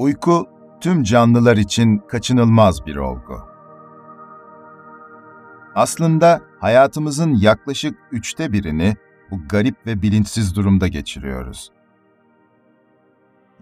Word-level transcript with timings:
Uyku, 0.00 0.46
tüm 0.80 1.02
canlılar 1.02 1.56
için 1.56 1.98
kaçınılmaz 1.98 2.86
bir 2.86 2.96
olgu. 2.96 3.40
Aslında 5.74 6.40
hayatımızın 6.60 7.34
yaklaşık 7.34 7.98
üçte 8.12 8.52
birini 8.52 8.96
bu 9.30 9.36
garip 9.48 9.86
ve 9.86 10.02
bilinçsiz 10.02 10.56
durumda 10.56 10.88
geçiriyoruz. 10.88 11.70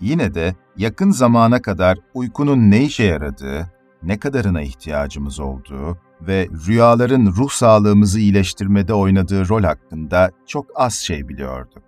Yine 0.00 0.34
de 0.34 0.54
yakın 0.76 1.10
zamana 1.10 1.62
kadar 1.62 1.98
uykunun 2.14 2.70
ne 2.70 2.84
işe 2.84 3.04
yaradığı, 3.04 3.72
ne 4.02 4.18
kadarına 4.18 4.62
ihtiyacımız 4.62 5.40
olduğu 5.40 5.98
ve 6.20 6.48
rüyaların 6.66 7.26
ruh 7.26 7.50
sağlığımızı 7.50 8.20
iyileştirmede 8.20 8.94
oynadığı 8.94 9.48
rol 9.48 9.62
hakkında 9.62 10.30
çok 10.46 10.66
az 10.74 10.94
şey 10.94 11.28
biliyorduk. 11.28 11.82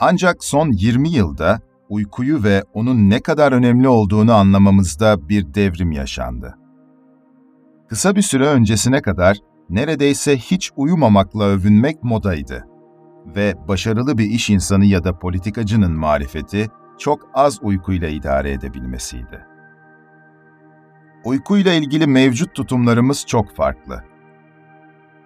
Ancak 0.00 0.44
son 0.44 0.72
20 0.72 1.08
yılda 1.08 1.67
uykuyu 1.88 2.44
ve 2.44 2.62
onun 2.74 3.10
ne 3.10 3.20
kadar 3.20 3.52
önemli 3.52 3.88
olduğunu 3.88 4.32
anlamamızda 4.32 5.28
bir 5.28 5.54
devrim 5.54 5.92
yaşandı. 5.92 6.58
Kısa 7.88 8.16
bir 8.16 8.22
süre 8.22 8.46
öncesine 8.46 9.02
kadar 9.02 9.36
neredeyse 9.70 10.36
hiç 10.36 10.70
uyumamakla 10.76 11.44
övünmek 11.44 12.02
modaydı 12.02 12.64
ve 13.36 13.54
başarılı 13.68 14.18
bir 14.18 14.24
iş 14.24 14.50
insanı 14.50 14.84
ya 14.84 15.04
da 15.04 15.18
politikacının 15.18 15.92
marifeti 15.92 16.68
çok 16.98 17.30
az 17.34 17.58
uykuyla 17.62 18.08
idare 18.08 18.52
edebilmesiydi. 18.52 19.46
Uykuyla 21.24 21.72
ilgili 21.72 22.06
mevcut 22.06 22.54
tutumlarımız 22.54 23.26
çok 23.26 23.56
farklı. 23.56 24.04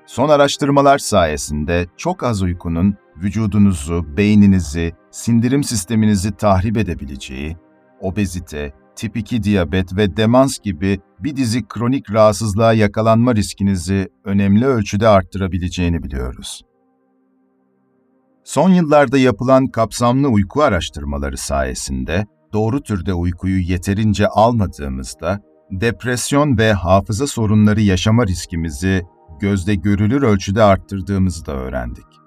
Son 0.07 0.29
araştırmalar 0.29 0.99
sayesinde 0.99 1.87
çok 1.97 2.23
az 2.23 2.43
uykunun 2.43 2.97
vücudunuzu, 3.17 4.17
beyninizi, 4.17 4.93
sindirim 5.11 5.65
sisteminizi 5.65 6.37
tahrip 6.37 6.77
edebileceği, 6.77 7.57
obezite, 8.01 8.73
tip 8.97 9.17
2 9.17 9.43
diyabet 9.43 9.97
ve 9.97 10.17
demans 10.17 10.59
gibi 10.59 11.01
bir 11.21 11.37
dizi 11.37 11.69
kronik 11.69 12.13
rahatsızlığa 12.13 12.73
yakalanma 12.73 13.35
riskinizi 13.35 14.09
önemli 14.25 14.67
ölçüde 14.67 15.09
arttırabileceğini 15.09 16.03
biliyoruz. 16.03 16.63
Son 18.45 18.71
yıllarda 18.71 19.19
yapılan 19.19 19.67
kapsamlı 19.67 20.29
uyku 20.29 20.63
araştırmaları 20.63 21.37
sayesinde 21.37 22.27
doğru 22.53 22.83
türde 22.83 23.15
uykuyu 23.15 23.61
yeterince 23.61 24.27
almadığımızda 24.29 25.41
depresyon 25.71 26.59
ve 26.59 26.73
hafıza 26.73 27.27
sorunları 27.27 27.81
yaşama 27.81 28.27
riskimizi 28.27 29.03
gözde 29.41 29.75
görülür 29.75 30.23
ölçüde 30.23 30.63
arttırdığımızı 30.63 31.47
da 31.47 31.53
öğrendik. 31.53 32.22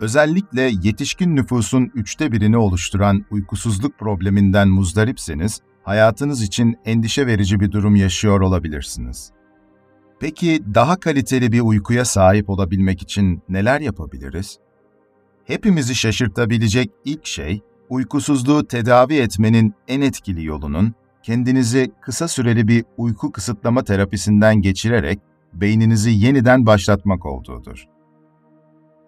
Özellikle 0.00 0.62
yetişkin 0.82 1.36
nüfusun 1.36 1.90
üçte 1.94 2.32
birini 2.32 2.56
oluşturan 2.56 3.24
uykusuzluk 3.30 3.98
probleminden 3.98 4.68
muzdaripseniz, 4.68 5.60
hayatınız 5.82 6.42
için 6.42 6.76
endişe 6.84 7.26
verici 7.26 7.60
bir 7.60 7.72
durum 7.72 7.96
yaşıyor 7.96 8.40
olabilirsiniz. 8.40 9.32
Peki 10.20 10.62
daha 10.74 10.96
kaliteli 10.96 11.52
bir 11.52 11.60
uykuya 11.60 12.04
sahip 12.04 12.50
olabilmek 12.50 13.02
için 13.02 13.42
neler 13.48 13.80
yapabiliriz? 13.80 14.58
Hepimizi 15.44 15.94
şaşırtabilecek 15.94 16.90
ilk 17.04 17.26
şey, 17.26 17.60
uykusuzluğu 17.88 18.66
tedavi 18.66 19.14
etmenin 19.14 19.74
en 19.88 20.00
etkili 20.00 20.44
yolunun, 20.44 20.94
kendinizi 21.22 21.92
kısa 22.00 22.28
süreli 22.28 22.68
bir 22.68 22.84
uyku 22.96 23.32
kısıtlama 23.32 23.84
terapisinden 23.84 24.62
geçirerek 24.62 25.18
beyninizi 25.52 26.10
yeniden 26.10 26.66
başlatmak 26.66 27.26
olduğudur. 27.26 27.86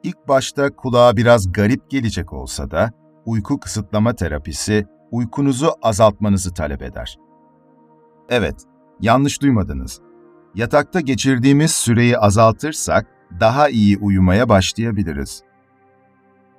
İlk 0.03 0.29
başta 0.29 0.77
kulağa 0.77 1.17
biraz 1.17 1.53
garip 1.53 1.91
gelecek 1.91 2.33
olsa 2.33 2.71
da 2.71 2.91
uyku 3.27 3.61
kısıtlama 3.61 4.15
terapisi 4.15 4.87
uykunuzu 5.11 5.71
azaltmanızı 5.83 6.55
talep 6.55 6.83
eder. 6.83 7.19
Evet, 8.29 8.57
yanlış 9.01 9.43
duymadınız. 9.43 10.01
Yatakta 10.55 11.01
geçirdiğimiz 11.01 11.71
süreyi 11.71 12.19
azaltırsak 12.19 13.07
daha 13.41 13.69
iyi 13.69 13.99
uyumaya 13.99 14.49
başlayabiliriz. 14.49 15.43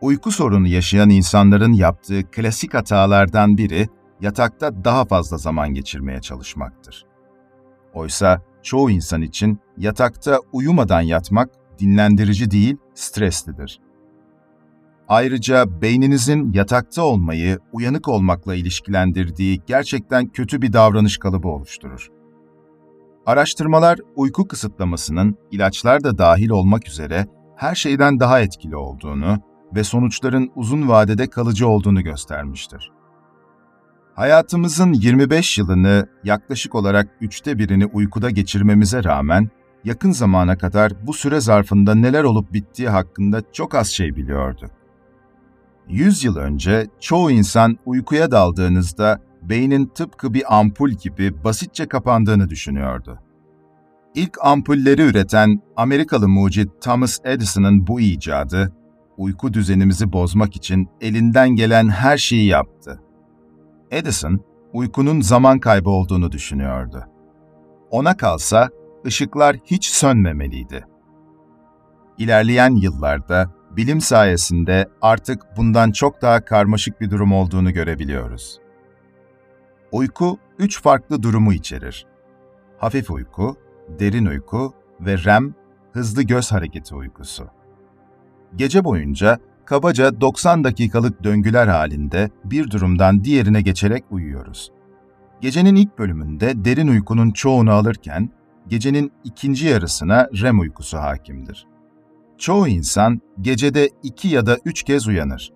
Uyku 0.01 0.31
sorunu 0.31 0.67
yaşayan 0.67 1.09
insanların 1.09 1.73
yaptığı 1.73 2.23
klasik 2.31 2.73
hatalardan 2.73 3.57
biri 3.57 3.89
yatakta 4.21 4.83
daha 4.83 5.05
fazla 5.05 5.37
zaman 5.37 5.73
geçirmeye 5.73 6.21
çalışmaktır. 6.21 7.05
Oysa 7.93 8.41
çoğu 8.63 8.89
insan 8.89 9.21
için 9.21 9.59
yatakta 9.77 10.39
uyumadan 10.53 11.01
yatmak 11.01 11.49
dinlendirici 11.79 12.51
değil, 12.51 12.77
streslidir. 12.93 13.79
Ayrıca 15.07 15.81
beyninizin 15.81 16.53
yatakta 16.53 17.03
olmayı 17.03 17.59
uyanık 17.73 18.07
olmakla 18.07 18.55
ilişkilendirdiği 18.55 19.61
gerçekten 19.67 20.27
kötü 20.27 20.61
bir 20.61 20.73
davranış 20.73 21.17
kalıbı 21.17 21.47
oluşturur. 21.47 22.09
Araştırmalar 23.25 23.99
uyku 24.15 24.47
kısıtlamasının 24.47 25.37
ilaçlar 25.51 26.03
da 26.03 26.17
dahil 26.17 26.49
olmak 26.49 26.87
üzere 26.87 27.27
her 27.55 27.75
şeyden 27.75 28.19
daha 28.19 28.39
etkili 28.39 28.75
olduğunu 28.75 29.37
ve 29.75 29.83
sonuçların 29.83 30.51
uzun 30.55 30.89
vadede 30.89 31.27
kalıcı 31.27 31.67
olduğunu 31.67 32.01
göstermiştir. 32.01 32.91
Hayatımızın 34.15 34.93
25 34.93 35.57
yılını 35.57 36.07
yaklaşık 36.23 36.75
olarak 36.75 37.07
üçte 37.21 37.59
birini 37.59 37.85
uykuda 37.85 38.29
geçirmemize 38.29 39.03
rağmen 39.03 39.49
yakın 39.85 40.11
zamana 40.11 40.57
kadar 40.57 41.07
bu 41.07 41.13
süre 41.13 41.39
zarfında 41.39 41.95
neler 41.95 42.23
olup 42.23 42.53
bittiği 42.53 42.89
hakkında 42.89 43.41
çok 43.51 43.75
az 43.75 43.87
şey 43.87 44.15
biliyordu. 44.15 44.65
100 45.87 46.23
yıl 46.23 46.35
önce 46.35 46.87
çoğu 46.99 47.31
insan 47.31 47.77
uykuya 47.85 48.31
daldığınızda 48.31 49.19
beynin 49.41 49.85
tıpkı 49.85 50.33
bir 50.33 50.59
ampul 50.59 50.91
gibi 50.91 51.43
basitçe 51.43 51.87
kapandığını 51.87 52.49
düşünüyordu. 52.49 53.19
İlk 54.15 54.37
ampulleri 54.41 55.01
üreten 55.01 55.61
Amerikalı 55.75 56.27
mucit 56.27 56.81
Thomas 56.81 57.19
Edison'ın 57.25 57.87
bu 57.87 58.01
icadı, 58.01 58.73
uyku 59.17 59.53
düzenimizi 59.53 60.13
bozmak 60.13 60.55
için 60.55 60.89
elinden 61.01 61.49
gelen 61.49 61.89
her 61.89 62.17
şeyi 62.17 62.47
yaptı. 62.47 62.99
Edison, 63.91 64.39
uykunun 64.73 65.21
zaman 65.21 65.59
kaybı 65.59 65.89
olduğunu 65.89 66.31
düşünüyordu. 66.31 67.05
Ona 67.91 68.17
kalsa 68.17 68.69
ışıklar 69.05 69.57
hiç 69.65 69.85
sönmemeliydi. 69.85 70.85
İlerleyen 72.17 72.75
yıllarda 72.75 73.51
bilim 73.71 74.01
sayesinde 74.01 74.89
artık 75.01 75.43
bundan 75.57 75.91
çok 75.91 76.21
daha 76.21 76.45
karmaşık 76.45 77.01
bir 77.01 77.11
durum 77.11 77.33
olduğunu 77.33 77.73
görebiliyoruz. 77.73 78.59
Uyku 79.91 80.37
üç 80.59 80.81
farklı 80.81 81.23
durumu 81.23 81.53
içerir. 81.53 82.05
Hafif 82.77 83.11
uyku, 83.11 83.57
derin 83.99 84.25
uyku 84.25 84.73
ve 84.99 85.17
REM, 85.17 85.55
hızlı 85.91 86.23
göz 86.23 86.51
hareketi 86.51 86.95
uykusu. 86.95 87.47
Gece 88.55 88.83
boyunca 88.83 89.39
kabaca 89.65 90.21
90 90.21 90.63
dakikalık 90.63 91.23
döngüler 91.23 91.67
halinde 91.67 92.29
bir 92.45 92.71
durumdan 92.71 93.23
diğerine 93.23 93.61
geçerek 93.61 94.03
uyuyoruz. 94.11 94.71
Gecenin 95.41 95.75
ilk 95.75 95.97
bölümünde 95.97 96.65
derin 96.65 96.87
uykunun 96.87 97.31
çoğunu 97.31 97.71
alırken, 97.71 98.29
gecenin 98.67 99.11
ikinci 99.23 99.67
yarısına 99.67 100.29
REM 100.41 100.59
uykusu 100.59 100.97
hakimdir. 100.97 101.67
Çoğu 102.37 102.67
insan 102.67 103.21
gecede 103.41 103.89
iki 104.03 104.27
ya 104.27 104.45
da 104.45 104.57
üç 104.65 104.83
kez 104.83 105.07
uyanır. 105.07 105.53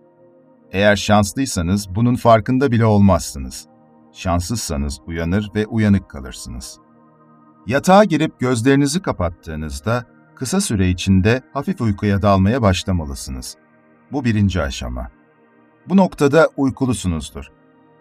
Eğer 0.72 0.96
şanslıysanız 0.96 1.96
bunun 1.96 2.16
farkında 2.16 2.72
bile 2.72 2.86
olmazsınız. 2.86 3.68
Şanssızsanız 4.14 5.00
uyanır 5.06 5.52
ve 5.56 5.66
uyanık 5.66 6.10
kalırsınız. 6.10 6.80
Yatağa 7.68 8.04
girip 8.04 8.40
gözlerinizi 8.40 9.02
kapattığınızda 9.02 10.06
kısa 10.36 10.62
süre 10.62 10.90
içinde 10.90 11.42
hafif 11.54 11.82
uykuya 11.82 12.22
dalmaya 12.22 12.62
başlamalısınız. 12.62 13.56
Bu 14.12 14.26
birinci 14.26 14.62
aşama. 14.62 15.08
Bu 15.90 15.98
noktada 15.98 16.50
uykulusunuzdur. 16.58 17.46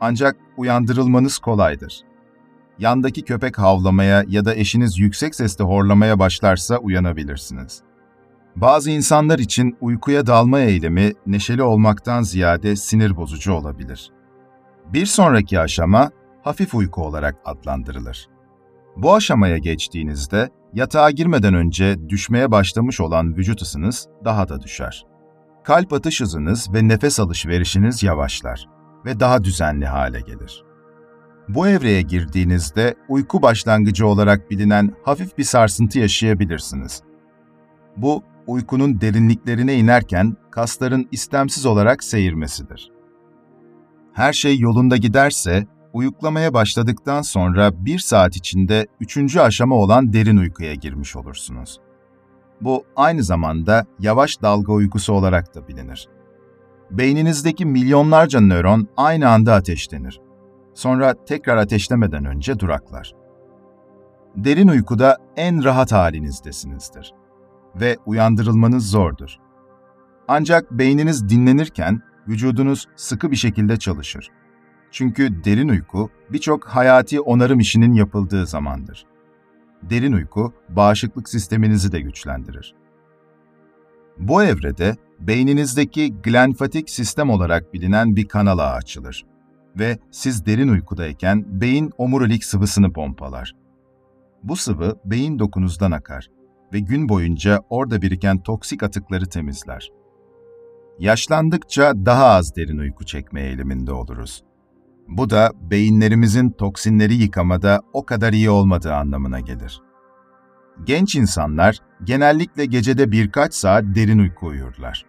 Ancak 0.00 0.37
uyandırılmanız 0.56 1.38
kolaydır. 1.38 2.00
Yandaki 2.78 3.23
köpek 3.23 3.58
havlamaya 3.58 4.25
ya 4.28 4.44
da 4.44 4.55
eşiniz 4.55 4.99
yüksek 4.99 5.34
sesle 5.34 5.64
horlamaya 5.64 6.19
başlarsa 6.19 6.76
uyanabilirsiniz. 6.76 7.82
Bazı 8.56 8.90
insanlar 8.90 9.38
için 9.38 9.76
uykuya 9.81 10.26
dalma 10.26 10.61
eylemi 10.61 11.12
neşeli 11.26 11.62
olmaktan 11.62 12.23
ziyade 12.23 12.76
sinir 12.76 13.17
bozucu 13.17 13.52
olabilir. 13.52 14.12
Bir 14.93 15.06
sonraki 15.06 15.61
aşama 15.61 16.11
hafif 16.43 16.75
uyku 16.75 17.05
olarak 17.05 17.37
adlandırılır. 17.44 18.28
Bu 18.96 19.14
aşamaya 19.14 19.58
geçtiğinizde 19.58 20.50
yatağa 20.75 21.11
girmeden 21.11 21.55
önce 21.55 22.08
düşmeye 22.08 22.50
başlamış 22.50 23.00
olan 23.00 23.37
vücut 23.37 23.62
ısınız 23.62 24.08
daha 24.25 24.49
da 24.49 24.62
düşer. 24.62 25.06
Kalp 25.64 25.93
atış 25.93 26.20
hızınız 26.20 26.75
ve 26.75 26.88
nefes 26.88 27.20
alışverişiniz 27.20 28.02
yavaşlar 28.02 28.69
ve 29.05 29.20
daha 29.20 29.44
düzenli 29.44 29.87
hale 29.87 30.20
gelir. 30.20 30.66
Bu 31.49 31.69
evreye 31.69 32.03
girdiğinizde 32.03 32.95
uyku 33.09 33.43
başlangıcı 33.43 34.07
olarak 34.07 34.51
bilinen 34.51 34.93
hafif 35.05 35.39
bir 35.39 35.45
sarsıntı 35.45 35.99
yaşayabilirsiniz. 35.99 37.03
Bu, 37.97 38.23
uykunun 38.47 39.01
derinliklerine 39.01 39.75
inerken 39.75 40.37
kasların 40.51 41.09
istemsiz 41.13 41.67
olarak 41.67 42.05
seyirmesidir. 42.05 42.91
Her 44.13 44.33
şey 44.33 44.59
yolunda 44.59 44.97
giderse, 44.97 45.67
uyuklamaya 45.93 46.55
başladıktan 46.55 47.23
sonra 47.23 47.85
bir 47.85 47.99
saat 47.99 48.37
içinde 48.37 48.87
üçüncü 49.01 49.41
aşama 49.41 49.75
olan 49.75 50.13
derin 50.13 50.37
uykuya 50.37 50.75
girmiş 50.75 51.17
olursunuz. 51.17 51.81
Bu 52.61 52.85
aynı 52.97 53.23
zamanda 53.23 53.87
yavaş 53.99 54.43
dalga 54.43 54.73
uykusu 54.73 55.13
olarak 55.13 55.55
da 55.55 55.69
bilinir. 55.69 56.09
Beyninizdeki 56.91 57.67
milyonlarca 57.67 58.41
nöron 58.41 58.89
aynı 58.97 59.29
anda 59.29 59.55
ateşlenir. 59.55 60.25
Sonra 60.76 61.25
tekrar 61.25 61.56
ateşlemeden 61.56 62.25
önce 62.25 62.58
duraklar. 62.58 63.14
Derin 64.37 64.69
uykuda 64.69 65.17
en 65.37 65.64
rahat 65.64 65.93
halinizdesinizdir 65.93 67.14
ve 67.81 67.96
uyandırılmanız 68.06 68.90
zordur. 68.90 69.37
Ancak 70.28 70.70
beyniniz 70.73 71.28
dinlenirken 71.28 72.02
vücudunuz 72.28 72.87
sıkı 72.96 73.31
bir 73.31 73.37
şekilde 73.37 73.76
çalışır. 73.76 74.28
Çünkü 74.90 75.44
derin 75.44 75.69
uyku 75.69 76.11
birçok 76.31 76.64
hayati 76.64 77.20
onarım 77.20 77.61
işinin 77.61 77.94
yapıldığı 77.94 78.46
zamandır. 78.46 79.06
Derin 79.82 80.12
uyku 80.12 80.55
bağışıklık 80.69 81.28
sisteminizi 81.28 81.93
de 81.93 82.00
güçlendirir. 82.00 82.75
Bu 84.19 84.43
evrede 84.43 84.96
beyninizdeki 85.20 86.14
glenfatik 86.23 86.90
sistem 86.90 87.31
olarak 87.31 87.75
bilinen 87.75 88.17
bir 88.17 88.28
kanal 88.28 88.58
ağı 88.58 88.73
açılır 88.73 89.26
ve 89.78 89.99
siz 90.11 90.46
derin 90.46 90.69
uykudayken 90.69 91.61
beyin 91.61 91.93
omurilik 91.99 92.44
sıvısını 92.44 92.93
pompalar. 92.93 93.55
Bu 94.43 94.56
sıvı 94.56 95.00
beyin 95.05 95.38
dokunuzdan 95.38 95.90
akar 95.90 96.31
ve 96.73 96.81
gün 96.81 97.08
boyunca 97.08 97.61
orada 97.70 98.02
biriken 98.02 98.43
toksik 98.43 98.82
atıkları 98.82 99.26
temizler. 99.26 99.90
Yaşlandıkça 100.99 101.93
daha 102.06 102.26
az 102.26 102.56
derin 102.56 102.78
uyku 102.78 103.05
çekme 103.06 103.43
eğiliminde 103.43 103.93
oluruz. 103.93 104.43
Bu 105.08 105.31
da 105.31 105.52
beyinlerimizin 105.70 106.50
toksinleri 106.50 107.14
yıkamada 107.14 107.81
o 107.93 108.06
kadar 108.06 108.32
iyi 108.32 108.50
olmadığı 108.50 108.94
anlamına 108.94 109.40
gelir. 109.40 109.82
Genç 110.84 111.14
insanlar 111.14 111.78
genellikle 112.05 112.67
gecede 112.67 113.12
birkaç 113.12 113.55
saat 113.55 113.84
derin 113.84 114.19
uyku 114.19 114.46
uyurlar. 114.46 115.05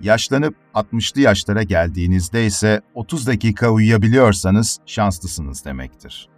Yaşlanıp 0.00 0.54
60'lı 0.74 1.20
yaşlara 1.20 1.62
geldiğinizde 1.62 2.46
ise 2.46 2.80
30 2.94 3.26
dakika 3.26 3.70
uyuyabiliyorsanız 3.70 4.78
şanslısınız 4.86 5.64
demektir. 5.64 6.28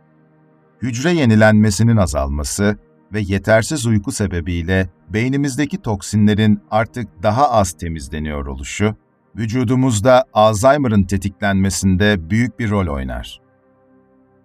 Hücre 0.82 1.12
yenilenmesinin 1.12 1.96
azalması 1.96 2.76
ve 3.12 3.20
yetersiz 3.20 3.86
uyku 3.86 4.12
sebebiyle 4.12 4.90
beynimizdeki 5.08 5.82
toksinlerin 5.82 6.60
artık 6.70 7.22
daha 7.22 7.50
az 7.50 7.72
temizleniyor 7.72 8.46
oluşu, 8.46 8.96
vücudumuzda 9.36 10.24
Alzheimer'ın 10.32 11.02
tetiklenmesinde 11.02 12.30
büyük 12.30 12.58
bir 12.58 12.70
rol 12.70 12.86
oynar. 12.94 13.40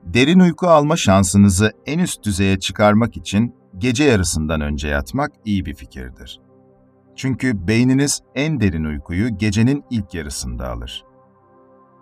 Derin 0.04 0.40
uyku 0.40 0.68
alma 0.68 0.96
şansınızı 0.96 1.72
en 1.86 2.00
üst 2.00 2.24
düzeye 2.24 2.60
çıkarmak 2.60 3.18
için 3.18 3.56
gece 3.78 4.04
yarısından 4.04 4.62
önce 4.62 4.88
yatmak 4.88 5.32
iyi 5.46 5.66
bir 5.66 5.74
fikirdir. 5.74 6.40
Çünkü 7.18 7.68
beyniniz 7.68 8.22
en 8.36 8.60
derin 8.60 8.84
uykuyu 8.84 9.38
gecenin 9.38 9.84
ilk 9.90 10.14
yarısında 10.14 10.70
alır. 10.70 11.04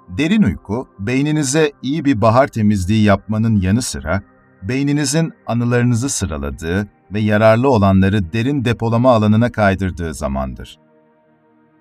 Derin 0.10 0.44
uyku, 0.44 0.88
beyninize 1.00 1.72
iyi 1.82 2.06
bir 2.06 2.22
bahar 2.22 2.48
temizliği 2.48 3.04
yapmanın 3.04 3.56
yanı 3.56 3.82
sıra, 3.82 4.22
beyninizin 4.62 5.34
anılarınızı 5.48 6.10
sıraladığı 6.10 6.88
ve 7.14 7.20
yararlı 7.20 7.70
olanları 7.70 8.34
derin 8.34 8.66
depolama 8.66 9.12
alanına 9.12 9.52
kaydırdığı 9.52 10.14
zamandır. 10.14 10.80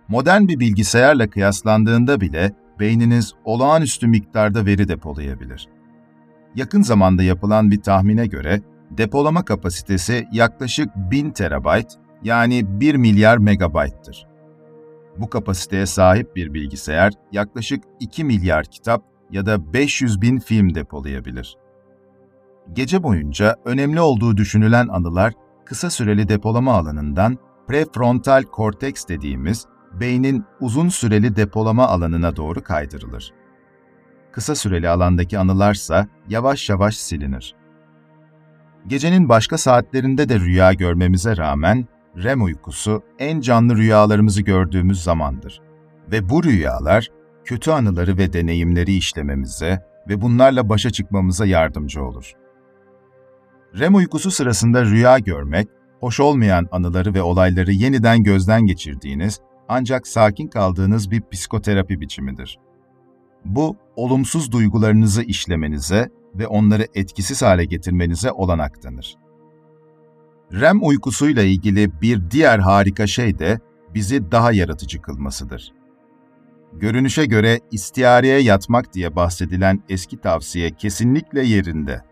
Modern 0.08 0.48
bir 0.48 0.60
bilgisayarla 0.60 1.30
kıyaslandığında 1.30 2.20
bile 2.20 2.52
beyniniz 2.80 3.32
olağanüstü 3.44 4.06
miktarda 4.06 4.66
veri 4.66 4.88
depolayabilir. 4.88 5.68
Yakın 6.54 6.82
zamanda 6.82 7.22
yapılan 7.22 7.70
bir 7.70 7.80
tahmine 7.80 8.26
göre 8.26 8.62
depolama 8.90 9.44
kapasitesi 9.44 10.28
yaklaşık 10.32 10.88
1000 10.96 11.30
terabayt 11.30 11.98
yani 12.24 12.80
1 12.80 12.94
milyar 12.94 13.38
megabayttır. 13.38 14.26
Bu 15.16 15.30
kapasiteye 15.30 15.86
sahip 15.86 16.36
bir 16.36 16.54
bilgisayar 16.54 17.12
yaklaşık 17.32 17.84
2 18.00 18.24
milyar 18.24 18.64
kitap 18.64 19.02
ya 19.30 19.46
da 19.46 19.72
500 19.72 20.22
bin 20.22 20.38
film 20.38 20.74
depolayabilir. 20.74 21.56
Gece 22.72 23.02
boyunca 23.02 23.56
önemli 23.64 24.00
olduğu 24.00 24.36
düşünülen 24.36 24.88
anılar 24.88 25.32
kısa 25.64 25.90
süreli 25.90 26.28
depolama 26.28 26.72
alanından 26.72 27.38
prefrontal 27.68 28.42
korteks 28.42 29.08
dediğimiz 29.08 29.66
beynin 30.00 30.44
uzun 30.60 30.88
süreli 30.88 31.36
depolama 31.36 31.86
alanına 31.86 32.36
doğru 32.36 32.62
kaydırılır. 32.62 33.32
Kısa 34.32 34.54
süreli 34.54 34.88
alandaki 34.88 35.38
anılarsa 35.38 36.08
yavaş 36.28 36.70
yavaş 36.70 36.96
silinir. 36.96 37.54
Gecenin 38.86 39.28
başka 39.28 39.58
saatlerinde 39.58 40.28
de 40.28 40.40
rüya 40.40 40.72
görmemize 40.72 41.36
rağmen 41.36 41.86
REM 42.16 42.42
uykusu 42.42 43.02
en 43.18 43.40
canlı 43.40 43.76
rüyalarımızı 43.76 44.42
gördüğümüz 44.42 45.02
zamandır. 45.02 45.60
Ve 46.12 46.28
bu 46.28 46.44
rüyalar 46.44 47.08
kötü 47.44 47.70
anıları 47.70 48.18
ve 48.18 48.32
deneyimleri 48.32 48.94
işlememize 48.96 49.82
ve 50.08 50.20
bunlarla 50.20 50.68
başa 50.68 50.90
çıkmamıza 50.90 51.46
yardımcı 51.46 52.04
olur. 52.04 52.32
REM 53.78 53.94
uykusu 53.94 54.30
sırasında 54.30 54.84
rüya 54.84 55.18
görmek, 55.18 55.68
hoş 56.00 56.20
olmayan 56.20 56.68
anıları 56.72 57.14
ve 57.14 57.22
olayları 57.22 57.72
yeniden 57.72 58.22
gözden 58.22 58.66
geçirdiğiniz 58.66 59.40
ancak 59.68 60.06
sakin 60.06 60.48
kaldığınız 60.48 61.10
bir 61.10 61.22
psikoterapi 61.32 62.00
biçimidir. 62.00 62.58
Bu, 63.44 63.76
olumsuz 63.96 64.52
duygularınızı 64.52 65.22
işlemenize 65.22 66.08
ve 66.34 66.46
onları 66.46 66.86
etkisiz 66.94 67.42
hale 67.42 67.64
getirmenize 67.64 68.32
olanak 68.32 68.82
tanır. 68.82 69.23
REM 70.52 70.82
uykusuyla 70.82 71.42
ilgili 71.42 72.00
bir 72.02 72.30
diğer 72.30 72.58
harika 72.58 73.06
şey 73.06 73.38
de 73.38 73.60
bizi 73.94 74.32
daha 74.32 74.52
yaratıcı 74.52 75.02
kılmasıdır. 75.02 75.72
Görünüşe 76.72 77.26
göre 77.26 77.60
istiyareye 77.70 78.40
yatmak 78.40 78.94
diye 78.94 79.16
bahsedilen 79.16 79.82
eski 79.88 80.20
tavsiye 80.20 80.70
kesinlikle 80.70 81.42
yerinde. 81.42 82.02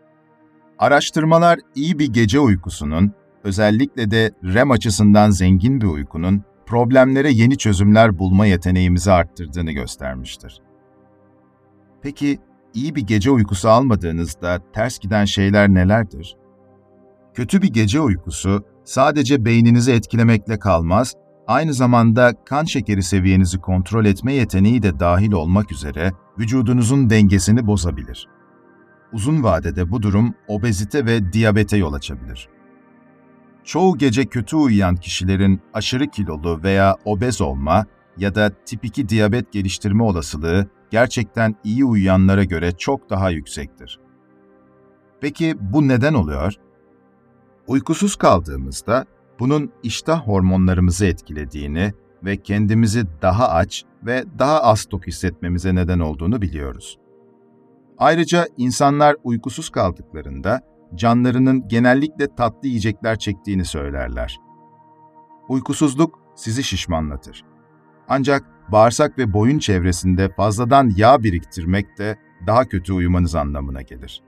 Araştırmalar 0.79 1.59
iyi 1.75 1.99
bir 1.99 2.13
gece 2.13 2.41
uykusunun, 2.41 3.13
özellikle 3.45 4.11
de 4.11 4.31
REM 4.45 4.71
açısından 4.71 5.31
zengin 5.31 5.81
bir 5.81 5.87
uykunun 5.87 6.43
problemlere 6.67 7.31
yeni 7.31 7.59
çözümler 7.59 8.19
bulma 8.19 8.47
yeteneğimizi 8.47 9.13
arttırdığını 9.13 9.73
göstermiştir. 9.73 10.63
Peki 12.03 12.39
iyi 12.75 12.95
bir 12.95 13.03
gece 13.03 13.31
uykusu 13.31 13.69
almadığınızda 13.69 14.63
ters 14.73 14.99
giden 14.99 15.25
şeyler 15.25 15.69
nelerdir? 15.69 16.37
Kötü 17.35 17.63
bir 17.63 17.73
gece 17.73 18.01
uykusu 18.01 18.65
sadece 18.85 19.45
beyninizi 19.45 19.93
etkilemekle 19.93 20.59
kalmaz, 20.59 21.15
aynı 21.47 21.75
zamanda 21.75 22.45
kan 22.45 22.65
şekeri 22.65 23.03
seviyenizi 23.03 23.59
kontrol 23.59 24.05
etme 24.05 24.35
yeteneği 24.35 24.83
de 24.83 25.01
dahil 25.01 25.33
olmak 25.33 25.73
üzere 25.73 26.13
vücudunuzun 26.39 27.11
dengesini 27.11 27.67
bozabilir. 27.67 28.29
Uzun 29.13 29.43
vadede 29.43 29.91
bu 29.91 30.03
durum 30.03 30.35
obezite 30.49 31.07
ve 31.07 31.33
diyabete 31.33 31.77
yol 31.77 31.93
açabilir. 31.93 32.49
Çoğu 33.65 33.99
gece 33.99 34.27
kötü 34.27 34.57
uyuyan 34.57 34.97
kişilerin 34.97 35.61
aşırı 35.75 36.07
kilolu 36.07 36.63
veya 36.63 36.97
obez 37.05 37.41
olma 37.41 37.87
ya 38.17 38.35
da 38.35 38.51
tip 38.67 38.85
2 38.85 39.09
diyabet 39.09 39.53
geliştirme 39.53 40.03
olasılığı 40.03 40.67
gerçekten 40.91 41.55
iyi 41.65 41.85
uyuyanlara 41.85 42.45
göre 42.45 42.73
çok 42.73 43.11
daha 43.11 43.31
yüksektir. 43.31 44.01
Peki 45.21 45.57
bu 45.61 45.89
neden 45.89 46.15
oluyor? 46.15 46.55
Uykusuz 47.67 48.17
kaldığımızda 48.17 49.07
bunun 49.39 49.73
iştah 49.83 50.27
hormonlarımızı 50.27 51.07
etkilediğini 51.07 51.93
ve 52.25 52.37
kendimizi 52.37 53.05
daha 53.23 53.49
aç 53.49 53.85
ve 54.03 54.25
daha 54.39 54.61
az 54.61 54.85
tok 54.85 55.07
hissetmemize 55.07 55.75
neden 55.75 55.99
olduğunu 55.99 56.43
biliyoruz. 56.43 56.99
Ayrıca 57.99 58.47
insanlar 58.57 59.17
uykusuz 59.25 59.71
kaldıklarında 59.71 60.61
canlarının 60.95 61.69
genellikle 61.69 62.35
tatlı 62.35 62.69
yiyecekler 62.69 63.19
çektiğini 63.19 63.65
söylerler. 63.65 64.41
Uykusuzluk 65.49 66.19
sizi 66.35 66.63
şişmanlatır. 66.63 67.45
Ancak 68.09 68.45
bağırsak 68.73 69.19
ve 69.19 69.33
boyun 69.33 69.59
çevresinde 69.59 70.29
fazladan 70.29 70.93
yağ 70.97 71.23
biriktirmek 71.23 71.99
de 71.99 72.19
daha 72.47 72.65
kötü 72.69 72.93
uyumanız 72.93 73.35
anlamına 73.35 73.83
gelir. 73.83 74.23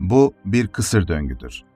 Bu 0.00 0.34
bir 0.44 0.68
kısır 0.68 1.08
döngüdür. 1.08 1.67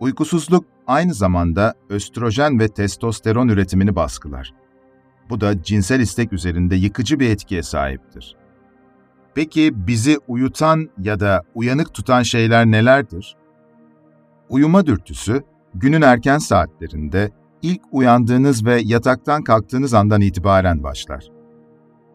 Uykusuzluk 0.00 0.64
aynı 0.86 1.14
zamanda 1.14 1.74
östrojen 1.88 2.60
ve 2.60 2.68
testosteron 2.68 3.48
üretimini 3.48 3.96
baskılar. 3.96 4.54
Bu 5.30 5.40
da 5.40 5.62
cinsel 5.62 6.00
istek 6.00 6.32
üzerinde 6.32 6.76
yıkıcı 6.76 7.20
bir 7.20 7.30
etkiye 7.30 7.62
sahiptir. 7.62 8.36
Peki 9.34 9.86
bizi 9.86 10.18
uyutan 10.28 10.90
ya 10.98 11.20
da 11.20 11.42
uyanık 11.54 11.94
tutan 11.94 12.22
şeyler 12.22 12.66
nelerdir? 12.66 13.36
Uyuma 14.48 14.86
dürtüsü, 14.86 15.42
günün 15.74 16.02
erken 16.02 16.38
saatlerinde 16.38 17.30
ilk 17.62 17.80
uyandığınız 17.92 18.64
ve 18.64 18.80
yataktan 18.84 19.42
kalktığınız 19.42 19.94
andan 19.94 20.20
itibaren 20.20 20.82
başlar. 20.82 21.24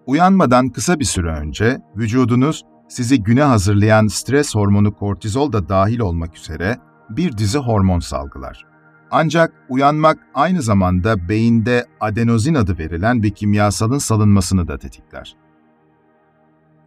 Uyanmadan 0.06 0.70
kısa 0.70 1.00
bir 1.00 1.06
süre 1.06 1.32
önce 1.32 1.82
vücudunuz 1.96 2.64
sizi 2.88 3.24
güne 3.24 3.44
hazırlayan 3.44 4.08
stres 4.08 4.56
hormonu 4.56 4.96
kortizol 4.96 5.54
da 5.54 5.70
dahil 5.70 6.00
olmak 6.00 6.38
üzere 6.38 6.78
bir 7.10 7.38
dizi 7.38 7.58
hormon 7.58 8.00
salgılar. 8.00 8.66
Ancak 9.12 9.54
uyanmak 9.70 10.20
aynı 10.34 10.62
zamanda 10.62 11.30
beyinde 11.30 11.86
adenozin 12.00 12.54
adı 12.56 12.78
verilen 12.78 13.24
bir 13.24 13.30
kimyasalın 13.30 13.98
salınmasını 13.98 14.68
da 14.68 14.78
tetikler. 14.78 15.36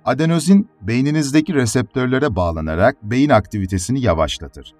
Adenozin, 0.05 0.69
beyninizdeki 0.83 1.55
reseptörlere 1.55 2.37
bağlanarak 2.37 3.03
beyin 3.03 3.31
aktivitesini 3.31 4.01
yavaşlatır. 4.01 4.75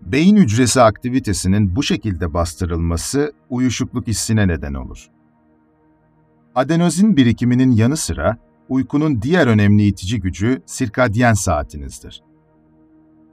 Beyin 0.00 0.36
hücresi 0.36 0.82
aktivitesinin 0.82 1.76
bu 1.76 1.82
şekilde 1.82 2.34
bastırılması 2.34 3.32
uyuşukluk 3.50 4.06
hissine 4.06 4.48
neden 4.48 4.74
olur. 4.74 5.10
Adenozin 6.54 7.16
birikiminin 7.16 7.70
yanı 7.70 7.96
sıra 7.96 8.36
uykunun 8.68 9.22
diğer 9.22 9.46
önemli 9.46 9.86
itici 9.86 10.20
gücü 10.20 10.62
sirkadyen 10.66 11.34
saatinizdir. 11.34 12.22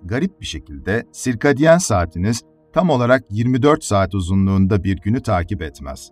Garip 0.05 0.41
bir 0.41 0.45
şekilde 0.45 1.07
sirkadyen 1.11 1.77
saatiniz 1.77 2.41
tam 2.73 2.89
olarak 2.89 3.23
24 3.29 3.83
saat 3.83 4.15
uzunluğunda 4.15 4.83
bir 4.83 4.97
günü 4.97 5.21
takip 5.21 5.61
etmez. 5.61 6.11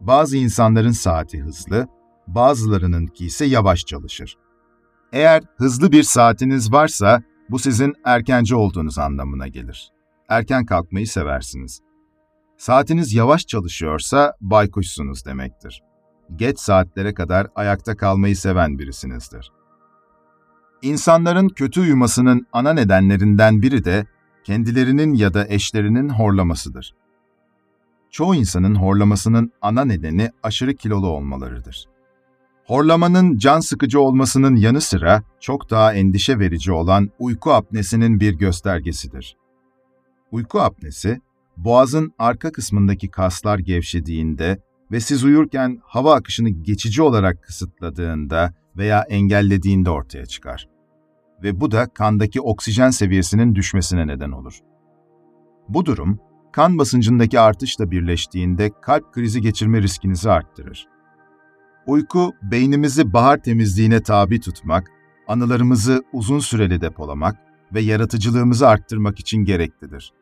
Bazı 0.00 0.36
insanların 0.36 0.90
saati 0.90 1.40
hızlı, 1.40 1.88
bazılarınınki 2.26 3.26
ise 3.26 3.44
yavaş 3.44 3.86
çalışır. 3.86 4.36
Eğer 5.12 5.42
hızlı 5.56 5.92
bir 5.92 6.02
saatiniz 6.02 6.72
varsa 6.72 7.22
bu 7.50 7.58
sizin 7.58 7.94
erkenci 8.04 8.54
olduğunuz 8.54 8.98
anlamına 8.98 9.48
gelir. 9.48 9.92
Erken 10.28 10.66
kalkmayı 10.66 11.06
seversiniz. 11.06 11.80
Saatiniz 12.58 13.14
yavaş 13.14 13.46
çalışıyorsa 13.46 14.34
baykuşsunuz 14.40 15.24
demektir. 15.24 15.82
Geç 16.36 16.58
saatlere 16.58 17.14
kadar 17.14 17.46
ayakta 17.54 17.96
kalmayı 17.96 18.36
seven 18.36 18.78
birisinizdir. 18.78 19.52
İnsanların 20.82 21.48
kötü 21.48 21.80
uyumasının 21.80 22.46
ana 22.52 22.72
nedenlerinden 22.72 23.62
biri 23.62 23.84
de 23.84 24.06
kendilerinin 24.44 25.14
ya 25.14 25.34
da 25.34 25.46
eşlerinin 25.48 26.08
horlamasıdır. 26.08 26.94
Çoğu 28.10 28.34
insanın 28.34 28.74
horlamasının 28.74 29.52
ana 29.62 29.84
nedeni 29.84 30.30
aşırı 30.42 30.74
kilolu 30.74 31.06
olmalarıdır. 31.06 31.86
Horlamanın 32.64 33.38
can 33.38 33.60
sıkıcı 33.60 34.00
olmasının 34.00 34.56
yanı 34.56 34.80
sıra 34.80 35.22
çok 35.40 35.70
daha 35.70 35.94
endişe 35.94 36.38
verici 36.38 36.72
olan 36.72 37.10
uyku 37.18 37.52
apnesinin 37.52 38.20
bir 38.20 38.34
göstergesidir. 38.34 39.36
Uyku 40.32 40.60
apnesi, 40.60 41.20
boğazın 41.56 42.12
arka 42.18 42.52
kısmındaki 42.52 43.10
kaslar 43.10 43.58
gevşediğinde 43.58 44.58
ve 44.92 45.00
siz 45.00 45.24
uyurken 45.24 45.78
hava 45.84 46.14
akışını 46.14 46.48
geçici 46.48 47.02
olarak 47.02 47.42
kısıtladığında 47.42 48.54
veya 48.76 49.02
engellediğinde 49.08 49.90
ortaya 49.90 50.26
çıkar. 50.26 50.69
Ve 51.42 51.60
bu 51.60 51.70
da 51.70 51.86
kandaki 51.86 52.40
oksijen 52.40 52.90
seviyesinin 52.90 53.54
düşmesine 53.54 54.06
neden 54.06 54.30
olur. 54.30 54.60
Bu 55.68 55.86
durum, 55.86 56.20
kan 56.52 56.78
basıncındaki 56.78 57.40
artışla 57.40 57.90
birleştiğinde 57.90 58.70
kalp 58.82 59.12
krizi 59.12 59.40
geçirme 59.40 59.82
riskinizi 59.82 60.30
arttırır. 60.30 60.88
Uyku, 61.86 62.32
beynimizi 62.42 63.12
bahar 63.12 63.42
temizliğine 63.42 64.02
tabi 64.02 64.40
tutmak, 64.40 64.90
anılarımızı 65.28 66.04
uzun 66.12 66.38
süreli 66.38 66.80
depolamak 66.80 67.36
ve 67.74 67.80
yaratıcılığımızı 67.80 68.68
arttırmak 68.68 69.18
için 69.20 69.44
gereklidir. 69.44 70.12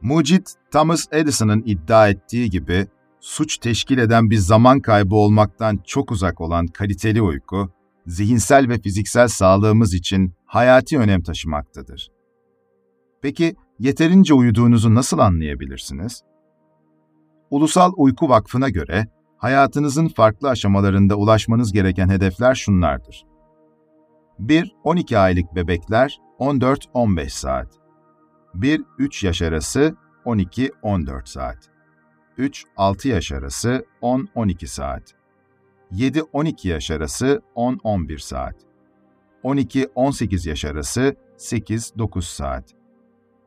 Mucit, 0.00 0.54
Thomas 0.70 1.06
Edison'ın 1.12 1.62
iddia 1.66 2.08
ettiği 2.08 2.50
gibi, 2.50 2.86
suç 3.20 3.58
teşkil 3.58 3.98
eden 3.98 4.30
bir 4.30 4.36
zaman 4.36 4.80
kaybı 4.80 5.14
olmaktan 5.14 5.80
çok 5.86 6.12
uzak 6.12 6.40
olan 6.40 6.66
kaliteli 6.66 7.22
uyku, 7.22 7.72
zihinsel 8.06 8.68
ve 8.68 8.78
fiziksel 8.78 9.28
sağlığımız 9.28 9.94
için 9.94 10.34
hayati 10.46 10.98
önem 10.98 11.22
taşımaktadır. 11.22 12.10
Peki, 13.22 13.56
yeterince 13.78 14.34
uyuduğunuzu 14.34 14.94
nasıl 14.94 15.18
anlayabilirsiniz? 15.18 16.22
Ulusal 17.50 17.92
Uyku 17.96 18.28
Vakfı'na 18.28 18.68
göre, 18.68 19.06
hayatınızın 19.36 20.08
farklı 20.08 20.48
aşamalarında 20.48 21.16
ulaşmanız 21.16 21.72
gereken 21.72 22.08
hedefler 22.08 22.54
şunlardır. 22.54 23.24
1-12 24.40 25.18
aylık 25.18 25.54
bebekler 25.54 26.18
14-15 26.38 27.28
saat. 27.28 27.68
1-3 28.54 29.26
yaş 29.26 29.42
arası 29.42 29.96
12-14 30.24 31.26
saat. 31.26 31.70
3-6 32.38 33.08
yaş 33.08 33.32
arası 33.32 33.86
10-12 34.02 34.66
saat. 34.66 35.23
7-12 35.96 36.68
yaş 36.68 36.90
arası 36.90 37.42
10-11 37.56 38.18
saat. 38.18 38.54
12-18 39.44 40.48
yaş 40.48 40.64
arası 40.64 41.16
8-9 41.38 42.22
saat. 42.22 42.64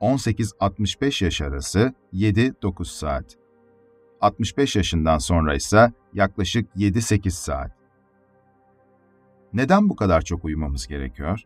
18-65 0.01 1.23
yaş 1.23 1.41
arası 1.41 1.93
7-9 2.13 2.85
saat. 2.85 3.35
65 4.21 4.75
yaşından 4.75 5.17
sonra 5.17 5.55
ise 5.55 5.93
yaklaşık 6.13 6.75
7-8 6.75 7.29
saat. 7.29 7.71
Neden 9.53 9.89
bu 9.89 9.95
kadar 9.95 10.21
çok 10.21 10.45
uyumamız 10.45 10.87
gerekiyor? 10.87 11.41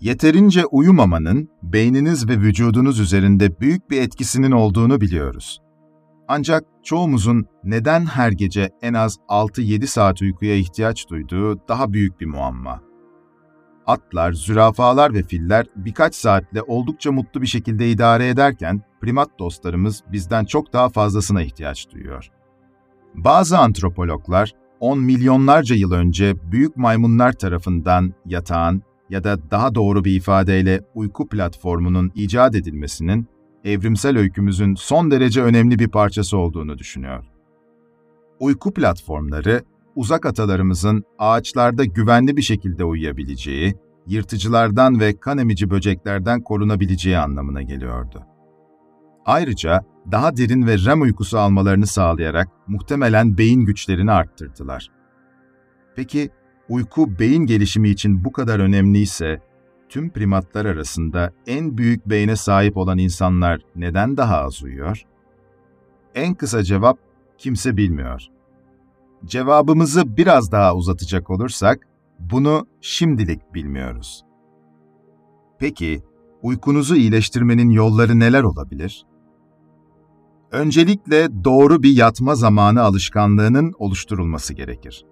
Yeterince 0.00 0.66
uyumamanın 0.66 1.48
beyniniz 1.62 2.28
ve 2.28 2.38
vücudunuz 2.38 3.00
üzerinde 3.00 3.60
büyük 3.60 3.90
bir 3.90 4.02
etkisinin 4.02 4.50
olduğunu 4.50 5.00
biliyoruz. 5.00 5.62
Ancak 6.28 6.64
çoğumuzun 6.82 7.46
neden 7.64 8.06
her 8.06 8.32
gece 8.32 8.70
en 8.82 8.94
az 8.94 9.18
6-7 9.28 9.86
saat 9.86 10.22
uykuya 10.22 10.54
ihtiyaç 10.54 11.08
duyduğu 11.08 11.68
daha 11.68 11.92
büyük 11.92 12.20
bir 12.20 12.26
muamma. 12.26 12.82
Atlar, 13.86 14.32
zürafalar 14.32 15.14
ve 15.14 15.22
filler 15.22 15.66
birkaç 15.76 16.14
saatle 16.14 16.62
oldukça 16.62 17.12
mutlu 17.12 17.42
bir 17.42 17.46
şekilde 17.46 17.90
idare 17.90 18.28
ederken 18.28 18.82
primat 19.00 19.38
dostlarımız 19.38 20.02
bizden 20.12 20.44
çok 20.44 20.72
daha 20.72 20.88
fazlasına 20.88 21.42
ihtiyaç 21.42 21.90
duyuyor. 21.90 22.30
Bazı 23.14 23.58
antropologlar 23.58 24.52
10 24.80 24.98
milyonlarca 24.98 25.76
yıl 25.76 25.92
önce 25.92 26.52
büyük 26.52 26.76
maymunlar 26.76 27.32
tarafından 27.32 28.14
yatağın 28.26 28.82
ya 29.10 29.24
da 29.24 29.50
daha 29.50 29.74
doğru 29.74 30.04
bir 30.04 30.16
ifadeyle 30.16 30.80
uyku 30.94 31.28
platformunun 31.28 32.12
icat 32.14 32.54
edilmesinin 32.54 33.28
evrimsel 33.64 34.18
öykümüzün 34.18 34.74
son 34.74 35.10
derece 35.10 35.42
önemli 35.42 35.78
bir 35.78 35.88
parçası 35.88 36.36
olduğunu 36.36 36.78
düşünüyor. 36.78 37.24
Uyku 38.40 38.74
platformları, 38.74 39.62
uzak 39.94 40.26
atalarımızın 40.26 41.04
ağaçlarda 41.18 41.84
güvenli 41.84 42.36
bir 42.36 42.42
şekilde 42.42 42.84
uyuyabileceği, 42.84 43.74
yırtıcılardan 44.06 45.00
ve 45.00 45.20
kan 45.20 45.38
emici 45.38 45.70
böceklerden 45.70 46.42
korunabileceği 46.42 47.18
anlamına 47.18 47.62
geliyordu. 47.62 48.22
Ayrıca 49.24 49.84
daha 50.12 50.36
derin 50.36 50.66
ve 50.66 50.76
REM 50.78 51.00
uykusu 51.00 51.38
almalarını 51.38 51.86
sağlayarak 51.86 52.48
muhtemelen 52.66 53.38
beyin 53.38 53.64
güçlerini 53.64 54.12
arttırdılar. 54.12 54.90
Peki 55.96 56.30
uyku 56.68 57.18
beyin 57.18 57.46
gelişimi 57.46 57.88
için 57.88 58.24
bu 58.24 58.32
kadar 58.32 58.58
önemliyse 58.58 59.40
tüm 59.88 60.10
primatlar 60.10 60.64
arasında 60.66 61.32
en 61.46 61.78
büyük 61.78 62.06
beyne 62.06 62.36
sahip 62.36 62.76
olan 62.76 62.98
insanlar 62.98 63.60
neden 63.76 64.16
daha 64.16 64.38
az 64.38 64.62
uyuyor? 64.62 65.02
En 66.14 66.34
kısa 66.34 66.62
cevap 66.62 66.98
kimse 67.38 67.76
bilmiyor. 67.76 68.22
Cevabımızı 69.24 70.16
biraz 70.16 70.52
daha 70.52 70.74
uzatacak 70.74 71.30
olursak, 71.30 71.88
bunu 72.18 72.66
şimdilik 72.80 73.54
bilmiyoruz. 73.54 74.24
Peki, 75.58 76.02
uykunuzu 76.42 76.96
iyileştirmenin 76.96 77.70
yolları 77.70 78.18
neler 78.18 78.42
olabilir? 78.42 79.06
Öncelikle 80.50 81.44
doğru 81.44 81.82
bir 81.82 81.96
yatma 81.96 82.34
zamanı 82.34 82.82
alışkanlığının 82.82 83.72
oluşturulması 83.78 84.54
gerekir. 84.54 85.04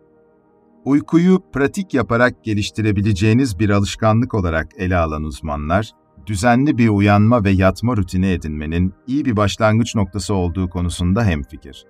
Uykuyu 0.87 1.43
pratik 1.53 1.95
yaparak 1.95 2.45
geliştirebileceğiniz 2.45 3.59
bir 3.59 3.71
alışkanlık 3.71 4.35
olarak 4.35 4.69
ele 4.77 4.97
alan 4.97 5.25
uzmanlar, 5.25 5.91
düzenli 6.27 6.79
bir 6.79 6.89
uyanma 6.89 7.45
ve 7.45 7.51
yatma 7.51 7.97
rutini 7.97 8.27
edinmenin 8.27 8.95
iyi 9.07 9.25
bir 9.25 9.37
başlangıç 9.37 9.95
noktası 9.95 10.35
olduğu 10.35 10.69
konusunda 10.69 11.25
hemfikir. 11.25 11.85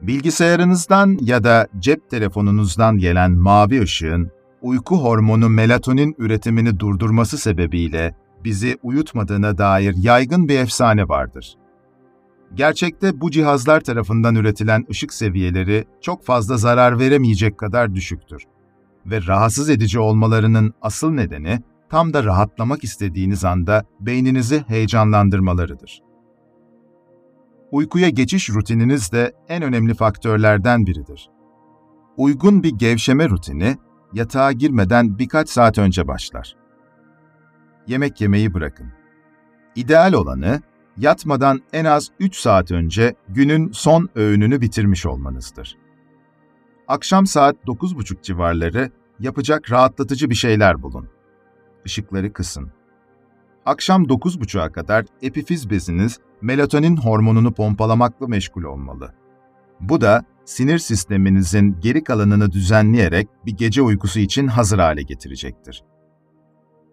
Bilgisayarınızdan 0.00 1.18
ya 1.20 1.44
da 1.44 1.68
cep 1.78 2.10
telefonunuzdan 2.10 2.98
gelen 2.98 3.32
mavi 3.32 3.82
ışığın 3.82 4.30
uyku 4.62 4.96
hormonu 4.96 5.48
melatonin 5.48 6.14
üretimini 6.18 6.80
durdurması 6.80 7.38
sebebiyle 7.38 8.14
bizi 8.44 8.78
uyutmadığına 8.82 9.58
dair 9.58 9.94
yaygın 9.98 10.48
bir 10.48 10.58
efsane 10.58 11.08
vardır. 11.08 11.54
Gerçekte 12.54 13.20
bu 13.20 13.30
cihazlar 13.30 13.80
tarafından 13.80 14.34
üretilen 14.34 14.86
ışık 14.90 15.14
seviyeleri 15.14 15.84
çok 16.00 16.24
fazla 16.24 16.56
zarar 16.56 16.98
veremeyecek 16.98 17.58
kadar 17.58 17.94
düşüktür. 17.94 18.42
Ve 19.06 19.26
rahatsız 19.26 19.70
edici 19.70 19.98
olmalarının 19.98 20.74
asıl 20.82 21.10
nedeni 21.10 21.60
tam 21.90 22.12
da 22.12 22.24
rahatlamak 22.24 22.84
istediğiniz 22.84 23.44
anda 23.44 23.84
beyninizi 24.00 24.64
heyecanlandırmalarıdır. 24.68 26.02
Uykuya 27.70 28.08
geçiş 28.08 28.50
rutininiz 28.50 29.12
de 29.12 29.32
en 29.48 29.62
önemli 29.62 29.94
faktörlerden 29.94 30.86
biridir. 30.86 31.30
Uygun 32.16 32.62
bir 32.62 32.70
gevşeme 32.70 33.28
rutini 33.28 33.76
yatağa 34.12 34.52
girmeden 34.52 35.18
birkaç 35.18 35.48
saat 35.48 35.78
önce 35.78 36.08
başlar. 36.08 36.56
Yemek 37.86 38.20
yemeyi 38.20 38.54
bırakın. 38.54 38.92
İdeal 39.76 40.12
olanı 40.12 40.60
yatmadan 40.96 41.60
en 41.72 41.84
az 41.84 42.10
3 42.20 42.36
saat 42.36 42.70
önce 42.70 43.14
günün 43.28 43.72
son 43.72 44.08
öğününü 44.14 44.60
bitirmiş 44.60 45.06
olmanızdır. 45.06 45.76
Akşam 46.88 47.26
saat 47.26 47.56
9.30 47.66 48.22
civarları 48.22 48.90
yapacak 49.20 49.70
rahatlatıcı 49.70 50.30
bir 50.30 50.34
şeyler 50.34 50.82
bulun. 50.82 51.08
Işıkları 51.84 52.32
kısın. 52.32 52.70
Akşam 53.66 54.04
9.30'a 54.04 54.72
kadar 54.72 55.04
epifiz 55.22 55.70
beziniz 55.70 56.18
melatonin 56.42 56.96
hormonunu 56.96 57.52
pompalamakla 57.52 58.26
meşgul 58.26 58.62
olmalı. 58.62 59.14
Bu 59.80 60.00
da 60.00 60.24
sinir 60.44 60.78
sisteminizin 60.78 61.76
geri 61.80 62.04
kalanını 62.04 62.52
düzenleyerek 62.52 63.28
bir 63.46 63.56
gece 63.56 63.82
uykusu 63.82 64.20
için 64.20 64.46
hazır 64.46 64.78
hale 64.78 65.02
getirecektir. 65.02 65.84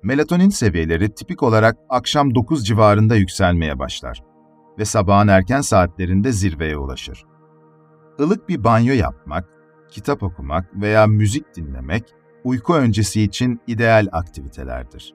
Melatonin 0.04 0.50
seviyeleri 0.50 1.14
tipik 1.16 1.44
olarak 1.44 1.78
akşam 1.90 2.36
9 2.36 2.68
civarında 2.68 3.16
yükselmeye 3.16 3.80
başlar 3.80 4.24
ve 4.80 4.86
sabahın 4.86 5.28
erken 5.28 5.62
saatlerinde 5.62 6.32
zirveye 6.32 6.78
ulaşır. 6.78 7.26
Ilık 8.20 8.50
bir 8.50 8.64
banyo 8.64 8.94
yapmak, 8.94 9.50
kitap 9.90 10.24
okumak 10.24 10.82
veya 10.82 11.08
müzik 11.08 11.56
dinlemek 11.56 12.04
uyku 12.44 12.76
öncesi 12.76 13.22
için 13.22 13.62
ideal 13.68 14.08
aktivitelerdir. 14.12 15.14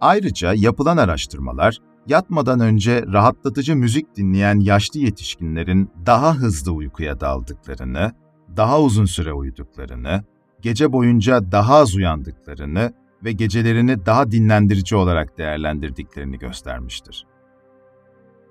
Ayrıca 0.00 0.54
yapılan 0.54 0.96
araştırmalar, 0.96 1.78
yatmadan 2.06 2.60
önce 2.60 3.04
rahatlatıcı 3.12 3.76
müzik 3.76 4.16
dinleyen 4.16 4.60
yaşlı 4.60 5.00
yetişkinlerin 5.00 5.90
daha 6.06 6.34
hızlı 6.34 6.72
uykuya 6.72 7.20
daldıklarını, 7.20 8.12
daha 8.56 8.80
uzun 8.80 9.04
süre 9.04 9.32
uyuduklarını, 9.32 10.24
gece 10.60 10.92
boyunca 10.92 11.52
daha 11.52 11.74
az 11.74 11.94
uyandıklarını 11.94 12.92
ve 13.24 13.32
gecelerini 13.32 14.06
daha 14.06 14.30
dinlendirici 14.30 14.96
olarak 14.96 15.38
değerlendirdiklerini 15.38 16.38
göstermiştir. 16.38 17.26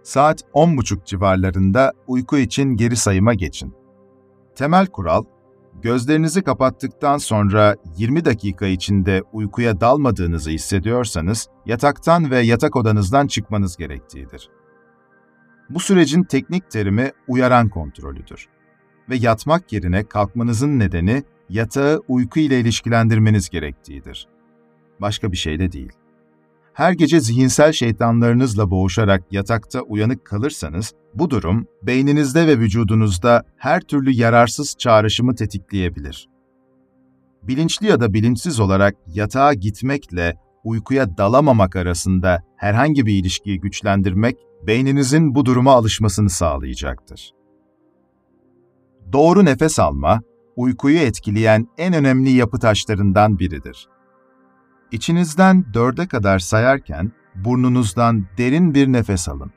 Saat 0.04 0.42
10.30 0.42 1.06
civarlarında 1.06 1.94
uyku 2.08 2.38
için 2.38 2.76
geri 2.76 2.96
sayıma 2.96 3.34
geçin. 3.34 3.74
Temel 4.56 4.88
kural, 4.88 5.24
gözlerinizi 5.82 6.42
kapattıktan 6.42 7.18
sonra 7.18 7.76
20 7.98 8.26
dakika 8.26 8.66
içinde 8.66 9.24
uykuya 9.34 9.82
dalmadığınızı 9.82 10.50
hissediyorsanız 10.50 11.50
yataktan 11.66 12.32
ve 12.32 12.40
yatak 12.40 12.76
odanızdan 12.76 13.28
çıkmanız 13.28 13.78
gerektiğidir. 13.78 14.50
Bu 15.70 15.80
sürecin 15.80 16.24
teknik 16.24 16.72
terimi 16.72 17.12
uyaran 17.28 17.70
kontrolüdür. 17.70 18.48
Ve 19.10 19.16
yatmak 19.16 19.74
yerine 19.74 20.04
kalkmanızın 20.04 20.80
nedeni 20.80 21.24
yatağı 21.50 22.02
uyku 22.08 22.40
ile 22.40 22.60
ilişkilendirmeniz 22.60 23.50
gerektiğidir. 23.50 24.28
Başka 25.02 25.32
bir 25.32 25.38
şey 25.38 25.60
de 25.60 25.72
değil. 25.72 25.92
Her 26.74 26.92
gece 26.92 27.20
zihinsel 27.20 27.72
şeytanlarınızla 27.72 28.72
boğuşarak 28.72 29.24
yatakta 29.32 29.82
uyanık 29.82 30.26
kalırsanız, 30.26 30.94
bu 31.14 31.30
durum 31.30 31.68
beyninizde 31.84 32.48
ve 32.48 32.60
vücudunuzda 32.60 33.44
her 33.58 33.82
türlü 33.82 34.12
yararsız 34.12 34.76
çağrışımı 34.78 35.36
tetikleyebilir. 35.36 36.30
Bilinçli 37.44 37.88
ya 37.88 38.00
da 38.00 38.14
bilinçsiz 38.14 38.60
olarak 38.60 38.96
yatağa 39.08 39.54
gitmekle 39.54 40.38
uykuya 40.64 41.18
dalamamak 41.18 41.76
arasında 41.76 42.44
herhangi 42.56 43.06
bir 43.06 43.14
ilişkiyi 43.14 43.60
güçlendirmek, 43.60 44.38
beyninizin 44.68 45.36
bu 45.36 45.46
duruma 45.46 45.74
alışmasını 45.74 46.30
sağlayacaktır. 46.30 47.32
Doğru 49.14 49.46
nefes 49.46 49.80
alma, 49.80 50.22
uykuyu 50.56 50.98
etkileyen 50.98 51.68
en 51.78 51.94
önemli 51.94 52.30
yapı 52.30 52.60
taşlarından 52.60 53.40
biridir. 53.40 53.88
İçinizden 54.92 55.66
dörde 55.74 56.08
kadar 56.08 56.40
sayarken 56.40 57.12
burnunuzdan 57.36 58.26
derin 58.38 58.74
bir 58.74 58.88
nefes 58.88 59.30
alın. 59.30 59.52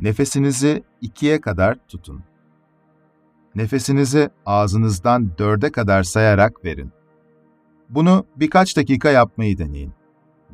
Nefesinizi 0.00 0.82
ikiye 1.00 1.40
kadar 1.40 1.78
tutun. 1.88 2.22
Nefesinizi 3.54 4.30
ağzınızdan 4.46 5.38
dörde 5.38 5.72
kadar 5.72 6.02
sayarak 6.02 6.64
verin. 6.64 6.92
Bunu 7.88 8.26
birkaç 8.36 8.76
dakika 8.76 9.10
yapmayı 9.10 9.58
deneyin. 9.58 9.92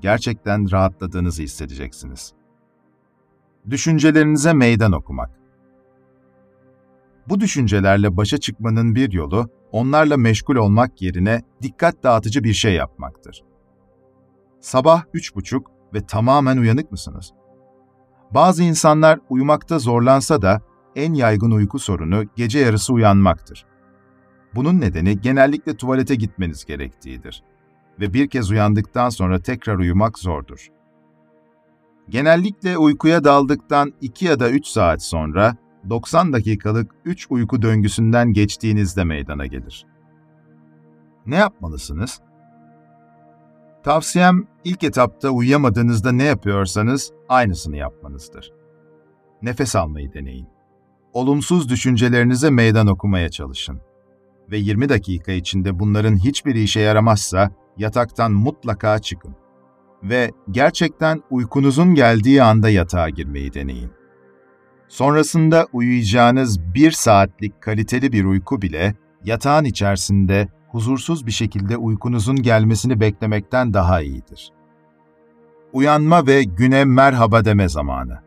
Gerçekten 0.01 0.71
rahatladığınızı 0.71 1.43
hissedeceksiniz. 1.43 2.33
Düşüncelerinize 3.71 4.53
meydan 4.53 4.93
okumak. 4.93 5.31
Bu 7.29 7.41
düşüncelerle 7.41 8.17
başa 8.17 8.38
çıkmanın 8.38 8.95
bir 8.95 9.12
yolu, 9.12 9.51
onlarla 9.72 10.16
meşgul 10.16 10.56
olmak 10.56 11.02
yerine 11.02 11.42
dikkat 11.62 12.02
dağıtıcı 12.02 12.44
bir 12.44 12.52
şey 12.52 12.74
yapmaktır. 12.74 13.42
Sabah 14.61 15.04
üç 15.14 15.35
buçuk 15.35 15.70
ve 15.94 16.06
tamamen 16.06 16.56
uyanık 16.56 16.92
mısınız? 16.92 17.32
Bazı 18.30 18.62
insanlar 18.62 19.20
uyumakta 19.30 19.78
zorlansa 19.78 20.42
da 20.42 20.61
en 20.96 21.14
yaygın 21.14 21.50
uyku 21.50 21.78
sorunu 21.78 22.24
gece 22.37 22.58
yarısı 22.58 22.92
uyanmaktır. 22.92 23.66
Bunun 24.54 24.80
nedeni 24.80 25.20
genellikle 25.20 25.76
tuvalete 25.76 26.14
gitmeniz 26.14 26.64
gerektiğidir 26.64 27.42
ve 28.00 28.14
bir 28.14 28.28
kez 28.28 28.50
uyandıktan 28.50 29.08
sonra 29.08 29.40
tekrar 29.40 29.76
uyumak 29.76 30.18
zordur. 30.18 30.68
Genellikle 32.08 32.78
uykuya 32.78 33.24
daldıktan 33.24 33.92
2 34.00 34.24
ya 34.24 34.40
da 34.40 34.50
3 34.50 34.66
saat 34.66 35.02
sonra 35.02 35.56
90 35.90 36.33
dakikalık 36.33 36.90
3 37.05 37.27
uyku 37.31 37.62
döngüsünden 37.62 38.33
geçtiğinizde 38.33 39.05
meydana 39.05 39.47
gelir. 39.47 39.87
Ne 41.27 41.37
yapmalısınız? 41.37 42.21
Tavsiyem 43.83 44.47
ilk 44.64 44.85
etapta 44.85 45.31
uyuyamadığınızda 45.31 46.12
ne 46.12 46.25
yapıyorsanız 46.25 47.12
aynısını 47.29 47.77
yapmanızdır. 47.77 48.53
Nefes 49.42 49.77
almayı 49.77 50.12
deneyin. 50.12 50.49
Olumsuz 51.12 51.68
düşüncelerinize 51.68 52.51
meydan 52.51 52.87
okumaya 52.87 53.29
çalışın. 53.29 53.81
Ve 54.51 54.57
20 54.59 54.88
dakika 54.88 55.33
içinde 55.33 55.79
bunların 55.79 56.16
hiçbiri 56.16 56.62
işe 56.62 56.81
yaramazsa 56.81 57.51
yataktan 57.79 58.33
mutlaka 58.33 58.99
çıkın. 58.99 59.37
Ve 60.03 60.31
gerçekten 60.51 61.23
uykunuzun 61.31 61.95
geldiği 61.95 62.42
anda 62.42 62.71
yatağa 62.71 63.09
girmeyi 63.09 63.55
deneyin. 63.55 64.02
Sonrasında 64.92 65.66
uyuyacağınız 65.72 66.61
bir 66.74 66.90
saatlik 66.90 67.61
kaliteli 67.62 68.12
bir 68.12 68.24
uyku 68.24 68.62
bile 68.62 68.94
yatağın 69.24 69.64
içerisinde 69.64 70.48
huzursuz 70.68 71.26
bir 71.26 71.33
şekilde 71.33 71.76
uykunuzun 71.76 72.37
gelmesini 72.37 73.00
beklemekten 73.00 73.74
daha 73.74 74.00
iyidir. 74.00 74.52
Uyanma 75.72 76.26
ve 76.26 76.42
güne 76.42 76.85
merhaba 76.85 77.44
deme 77.44 77.68
zamanı. 77.68 78.18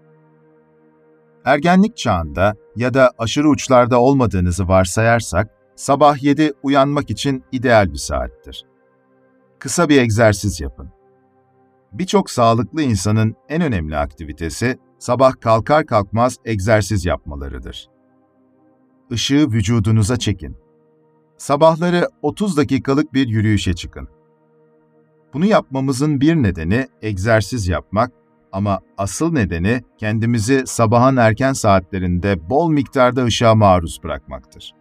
Ergenlik 1.45 1.97
çağında 1.97 2.53
ya 2.75 2.93
da 2.93 3.11
aşırı 3.17 3.49
uçlarda 3.49 4.01
olmadığınızı 4.01 4.67
varsayarsak, 4.67 5.49
sabah 5.75 6.23
7 6.23 6.53
uyanmak 6.63 7.09
için 7.09 7.43
ideal 7.51 7.93
bir 7.93 7.97
saattir. 7.97 8.65
Kısa 9.59 9.89
bir 9.89 10.01
egzersiz 10.01 10.61
yapın. 10.61 10.89
Birçok 11.91 12.29
sağlıklı 12.29 12.81
insanın 12.81 13.35
en 13.49 13.61
önemli 13.61 13.97
aktivitesi 13.97 14.77
sabah 15.05 15.33
kalkar 15.41 15.85
kalkmaz 15.85 16.37
egzersiz 16.45 17.05
yapmalarıdır. 17.05 17.89
Işığı 19.09 19.51
vücudunuza 19.51 20.17
çekin. 20.17 20.57
Sabahları 21.37 22.09
30 22.21 22.57
dakikalık 22.57 23.13
bir 23.13 23.27
yürüyüşe 23.27 23.73
çıkın. 23.73 24.07
Bunu 25.33 25.45
yapmamızın 25.45 26.21
bir 26.21 26.35
nedeni 26.35 26.87
egzersiz 27.01 27.67
yapmak 27.67 28.11
ama 28.51 28.79
asıl 28.97 29.31
nedeni 29.31 29.83
kendimizi 29.97 30.63
sabahın 30.65 31.17
erken 31.17 31.53
saatlerinde 31.53 32.49
bol 32.49 32.69
miktarda 32.69 33.23
ışığa 33.23 33.55
maruz 33.55 33.99
bırakmaktır. 34.03 34.73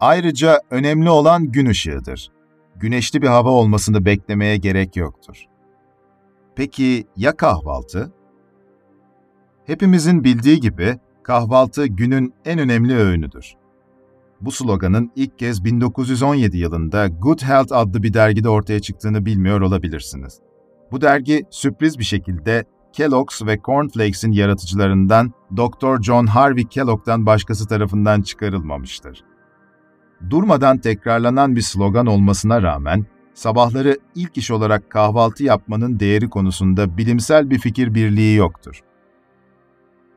Ayrıca 0.00 0.60
önemli 0.70 1.10
olan 1.10 1.52
gün 1.52 1.66
ışığıdır. 1.66 2.30
Güneşli 2.76 3.22
bir 3.22 3.28
hava 3.28 3.50
olmasını 3.50 4.04
beklemeye 4.04 4.56
gerek 4.56 4.96
yoktur. 4.96 5.46
Peki 6.56 7.06
ya 7.16 7.36
kahvaltı? 7.36 8.12
Hepimizin 9.70 10.24
bildiği 10.24 10.60
gibi 10.60 10.98
kahvaltı 11.22 11.86
günün 11.86 12.34
en 12.44 12.58
önemli 12.58 12.96
öğünüdür. 12.96 13.54
Bu 14.40 14.52
sloganın 14.52 15.12
ilk 15.16 15.38
kez 15.38 15.64
1917 15.64 16.58
yılında 16.58 17.08
Good 17.08 17.42
Health 17.42 17.72
adlı 17.72 18.02
bir 18.02 18.14
dergide 18.14 18.48
ortaya 18.48 18.80
çıktığını 18.80 19.26
bilmiyor 19.26 19.60
olabilirsiniz. 19.60 20.40
Bu 20.92 21.00
dergi 21.00 21.44
sürpriz 21.50 21.98
bir 21.98 22.04
şekilde 22.04 22.64
Kellogg's 22.92 23.42
ve 23.42 23.58
Cornflakes'in 23.64 24.32
yaratıcılarından 24.32 25.32
Dr. 25.56 26.02
John 26.02 26.26
Harvey 26.26 26.64
Kellogg'dan 26.64 27.26
başkası 27.26 27.68
tarafından 27.68 28.22
çıkarılmamıştır. 28.22 29.24
Durmadan 30.30 30.78
tekrarlanan 30.78 31.56
bir 31.56 31.62
slogan 31.62 32.06
olmasına 32.06 32.62
rağmen 32.62 33.06
sabahları 33.34 33.98
ilk 34.14 34.36
iş 34.36 34.50
olarak 34.50 34.90
kahvaltı 34.90 35.44
yapmanın 35.44 36.00
değeri 36.00 36.30
konusunda 36.30 36.98
bilimsel 36.98 37.50
bir 37.50 37.58
fikir 37.58 37.94
birliği 37.94 38.36
yoktur 38.36 38.82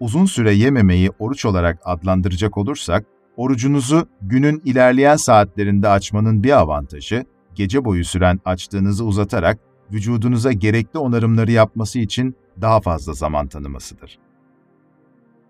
uzun 0.03 0.25
süre 0.25 0.53
yememeyi 0.53 1.09
oruç 1.19 1.45
olarak 1.45 1.79
adlandıracak 1.85 2.57
olursak, 2.57 3.05
Orucunuzu 3.37 4.07
günün 4.21 4.61
ilerleyen 4.65 5.15
saatlerinde 5.15 5.89
açmanın 5.89 6.43
bir 6.43 6.59
avantajı, 6.59 7.25
gece 7.55 7.85
boyu 7.85 8.05
süren 8.05 8.39
açlığınızı 8.45 9.05
uzatarak 9.05 9.59
vücudunuza 9.91 10.51
gerekli 10.51 10.99
onarımları 10.99 11.51
yapması 11.51 11.99
için 11.99 12.35
daha 12.61 12.81
fazla 12.81 13.13
zaman 13.13 13.47
tanımasıdır. 13.47 14.19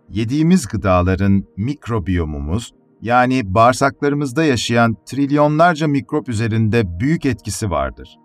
Yediğimiz 0.10 0.68
gıdaların 0.68 1.44
mikrobiyomumuz, 1.58 2.74
yani 3.02 3.54
bağırsaklarımızda 3.54 4.44
yaşayan 4.44 4.98
trilyonlarca 5.06 5.88
mikrop 5.88 6.30
üzerinde 6.30 7.00
büyük 7.00 7.26
etkisi 7.26 7.72
vardır. 7.72 8.20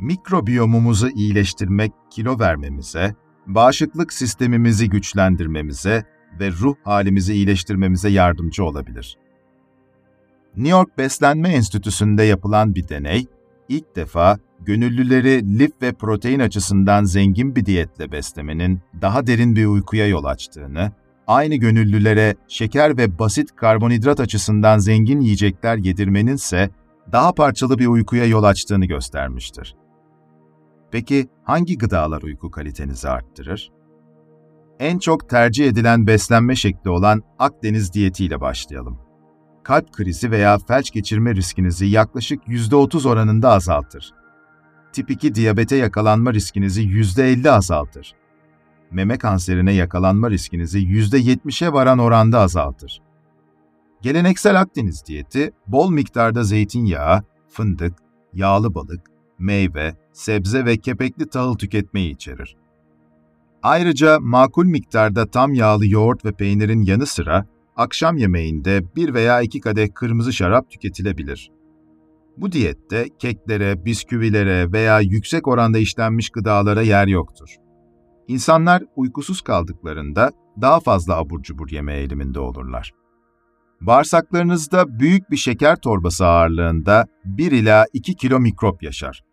Mikrobiyomumuzu 0.00 1.08
iyileştirmek 1.08 1.92
kilo 2.10 2.38
vermemize, 2.38 3.14
bağışıklık 3.46 4.12
sistemimizi 4.12 4.90
güçlendirmemize 4.90 6.04
ve 6.40 6.50
ruh 6.50 6.74
halimizi 6.84 7.34
iyileştirmemize 7.34 8.08
yardımcı 8.08 8.64
olabilir. 8.64 9.18
New 10.56 10.70
York 10.70 10.98
Beslenme 10.98 11.48
Enstitüsü'nde 11.48 12.22
yapılan 12.22 12.74
bir 12.74 12.88
deney, 12.88 13.26
ilk 13.68 13.96
defa 13.96 14.38
gönüllüleri 14.60 15.58
lif 15.58 15.70
ve 15.82 15.92
protein 15.92 16.40
açısından 16.40 17.04
zengin 17.04 17.56
bir 17.56 17.66
diyetle 17.66 18.12
beslemenin 18.12 18.80
daha 19.00 19.26
derin 19.26 19.56
bir 19.56 19.66
uykuya 19.66 20.06
yol 20.06 20.24
açtığını, 20.24 20.92
aynı 21.26 21.54
gönüllülere 21.54 22.34
şeker 22.48 22.96
ve 22.96 23.18
basit 23.18 23.56
karbonhidrat 23.56 24.20
açısından 24.20 24.78
zengin 24.78 25.20
yiyecekler 25.20 25.76
yedirmenin 25.76 26.34
ise 26.34 26.70
daha 27.12 27.34
parçalı 27.34 27.78
bir 27.78 27.86
uykuya 27.86 28.24
yol 28.24 28.42
açtığını 28.42 28.86
göstermiştir. 28.86 29.76
Peki 30.94 31.28
hangi 31.44 31.78
gıdalar 31.78 32.22
uyku 32.22 32.50
kalitenizi 32.50 33.08
arttırır? 33.08 33.72
En 34.78 34.98
çok 34.98 35.28
tercih 35.28 35.66
edilen 35.66 36.06
beslenme 36.06 36.56
şekli 36.56 36.90
olan 36.90 37.22
Akdeniz 37.38 37.92
diyetiyle 37.92 38.40
başlayalım. 38.40 38.98
Kalp 39.62 39.92
krizi 39.92 40.30
veya 40.30 40.58
felç 40.58 40.90
geçirme 40.90 41.34
riskinizi 41.34 41.86
yaklaşık 41.86 42.48
%30 42.48 43.08
oranında 43.08 43.50
azaltır. 43.50 44.14
Tip 44.92 45.10
2 45.10 45.34
diyabete 45.34 45.76
yakalanma 45.76 46.32
riskinizi 46.32 46.82
%50 46.82 47.50
azaltır. 47.50 48.14
Meme 48.90 49.18
kanserine 49.18 49.72
yakalanma 49.72 50.30
riskinizi 50.30 50.78
%70'e 50.78 51.72
varan 51.72 51.98
oranda 51.98 52.38
azaltır. 52.38 53.02
Geleneksel 54.02 54.60
Akdeniz 54.60 55.06
diyeti, 55.06 55.50
bol 55.66 55.90
miktarda 55.90 56.44
zeytinyağı, 56.44 57.22
fındık, 57.48 57.98
yağlı 58.32 58.74
balık, 58.74 59.13
meyve, 59.44 59.96
sebze 60.12 60.64
ve 60.64 60.76
kepekli 60.76 61.28
tahıl 61.28 61.54
tüketmeyi 61.54 62.14
içerir. 62.14 62.56
Ayrıca 63.62 64.20
makul 64.20 64.64
miktarda 64.66 65.30
tam 65.30 65.54
yağlı 65.54 65.86
yoğurt 65.86 66.24
ve 66.24 66.32
peynirin 66.32 66.82
yanı 66.82 67.06
sıra 67.06 67.46
akşam 67.76 68.16
yemeğinde 68.16 68.94
bir 68.96 69.14
veya 69.14 69.40
iki 69.42 69.60
kadeh 69.60 69.88
kırmızı 69.94 70.32
şarap 70.32 70.70
tüketilebilir. 70.70 71.50
Bu 72.36 72.52
diyette 72.52 73.08
keklere, 73.18 73.84
bisküvilere 73.84 74.72
veya 74.72 75.00
yüksek 75.00 75.48
oranda 75.48 75.78
işlenmiş 75.78 76.30
gıdalara 76.30 76.82
yer 76.82 77.06
yoktur. 77.06 77.56
İnsanlar 78.28 78.82
uykusuz 78.96 79.42
kaldıklarında 79.42 80.30
daha 80.60 80.80
fazla 80.80 81.16
abur 81.16 81.42
cubur 81.42 81.70
yeme 81.70 81.94
eğiliminde 81.94 82.40
olurlar. 82.40 82.92
Bağırsaklarınızda 83.80 84.98
büyük 84.98 85.30
bir 85.30 85.36
şeker 85.36 85.76
torbası 85.76 86.26
ağırlığında 86.26 87.06
1 87.24 87.52
ila 87.52 87.86
2 87.92 88.14
kilo 88.14 88.40
mikrop 88.40 88.82
yaşar. 88.82 89.24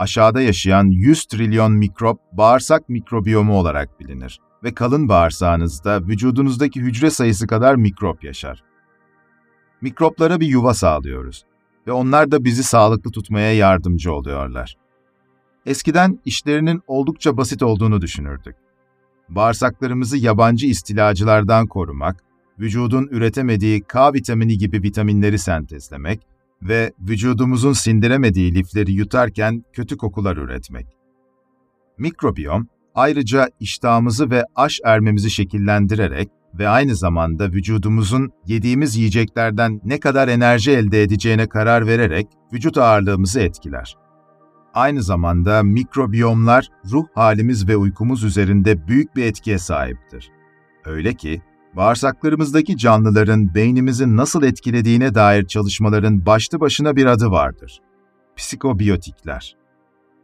Aşağıda 0.00 0.40
yaşayan 0.40 0.84
100 0.84 1.24
trilyon 1.24 1.72
mikrop 1.72 2.20
bağırsak 2.32 2.88
mikrobiyomu 2.88 3.58
olarak 3.58 4.00
bilinir 4.00 4.40
ve 4.64 4.74
kalın 4.74 5.08
bağırsağınızda 5.08 6.06
vücudunuzdaki 6.06 6.80
hücre 6.80 7.10
sayısı 7.10 7.46
kadar 7.46 7.74
mikrop 7.74 8.24
yaşar. 8.24 8.64
Mikroplara 9.80 10.40
bir 10.40 10.46
yuva 10.46 10.74
sağlıyoruz 10.74 11.44
ve 11.86 11.92
onlar 11.92 12.30
da 12.30 12.44
bizi 12.44 12.62
sağlıklı 12.62 13.10
tutmaya 13.10 13.54
yardımcı 13.54 14.12
oluyorlar. 14.12 14.76
Eskiden 15.66 16.18
işlerinin 16.24 16.82
oldukça 16.86 17.36
basit 17.36 17.62
olduğunu 17.62 18.00
düşünürdük. 18.00 18.56
Bağırsaklarımızı 19.28 20.16
yabancı 20.16 20.66
istilacılardan 20.66 21.66
korumak, 21.66 22.24
vücudun 22.58 23.08
üretemediği 23.10 23.80
K 23.80 24.12
vitamini 24.12 24.58
gibi 24.58 24.82
vitaminleri 24.82 25.38
sentezlemek 25.38 26.20
ve 26.62 26.92
vücudumuzun 27.00 27.72
sindiremediği 27.72 28.54
lifleri 28.54 28.92
yutarken 28.92 29.64
kötü 29.72 29.96
kokular 29.96 30.36
üretmek. 30.36 30.86
Mikrobiyom, 31.98 32.68
ayrıca 32.94 33.48
iştahımızı 33.60 34.30
ve 34.30 34.44
aş 34.54 34.80
ermemizi 34.84 35.30
şekillendirerek 35.30 36.28
ve 36.54 36.68
aynı 36.68 36.96
zamanda 36.96 37.52
vücudumuzun 37.52 38.30
yediğimiz 38.46 38.96
yiyeceklerden 38.96 39.80
ne 39.84 40.00
kadar 40.00 40.28
enerji 40.28 40.70
elde 40.70 41.02
edeceğine 41.02 41.48
karar 41.48 41.86
vererek 41.86 42.26
vücut 42.52 42.78
ağırlığımızı 42.78 43.40
etkiler. 43.40 43.96
Aynı 44.74 45.02
zamanda 45.02 45.62
mikrobiyomlar 45.62 46.68
ruh 46.90 47.06
halimiz 47.14 47.68
ve 47.68 47.76
uykumuz 47.76 48.24
üzerinde 48.24 48.88
büyük 48.88 49.16
bir 49.16 49.24
etkiye 49.24 49.58
sahiptir. 49.58 50.30
Öyle 50.84 51.14
ki 51.14 51.42
bağırsaklarımızdaki 51.76 52.76
canlıların 52.76 53.54
beynimizi 53.54 54.16
nasıl 54.16 54.42
etkilediğine 54.42 55.14
dair 55.14 55.46
çalışmaların 55.46 56.26
başlı 56.26 56.60
başına 56.60 56.96
bir 56.96 57.06
adı 57.06 57.30
vardır. 57.30 57.80
Psikobiyotikler. 58.36 59.56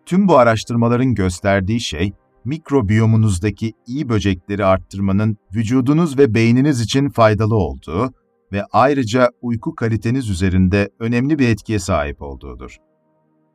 Tüm 0.07 0.29
bu 0.29 0.39
araştırmaların 0.39 1.15
gösterdiği 1.15 1.81
şey, 1.81 2.13
mikrobiyomunuzdaki 2.45 3.73
iyi 3.87 4.09
böcekleri 4.09 4.65
arttırmanın 4.65 5.37
vücudunuz 5.55 6.19
ve 6.19 6.35
beyniniz 6.35 6.81
için 6.81 7.09
faydalı 7.09 7.55
olduğu 7.55 8.13
ve 8.53 8.65
ayrıca 8.73 9.31
uyku 9.43 9.75
kaliteniz 9.75 10.31
üzerinde 10.31 10.91
önemli 11.01 11.39
bir 11.39 11.49
etkiye 11.49 11.79
sahip 11.79 12.23
olduğudur. 12.23 12.77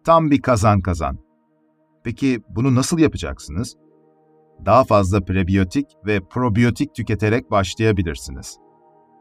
Tam 0.04 0.32
bir 0.32 0.42
kazan 0.42 0.82
kazan. 0.82 1.18
Peki 2.04 2.42
bunu 2.50 2.76
nasıl 2.76 3.00
yapacaksınız? 3.00 3.76
Daha 4.66 4.84
fazla 4.84 5.22
prebiyotik 5.22 5.88
ve 6.06 6.20
probiyotik 6.20 6.96
tüketerek 6.96 7.52
başlayabilirsiniz. 7.52 8.58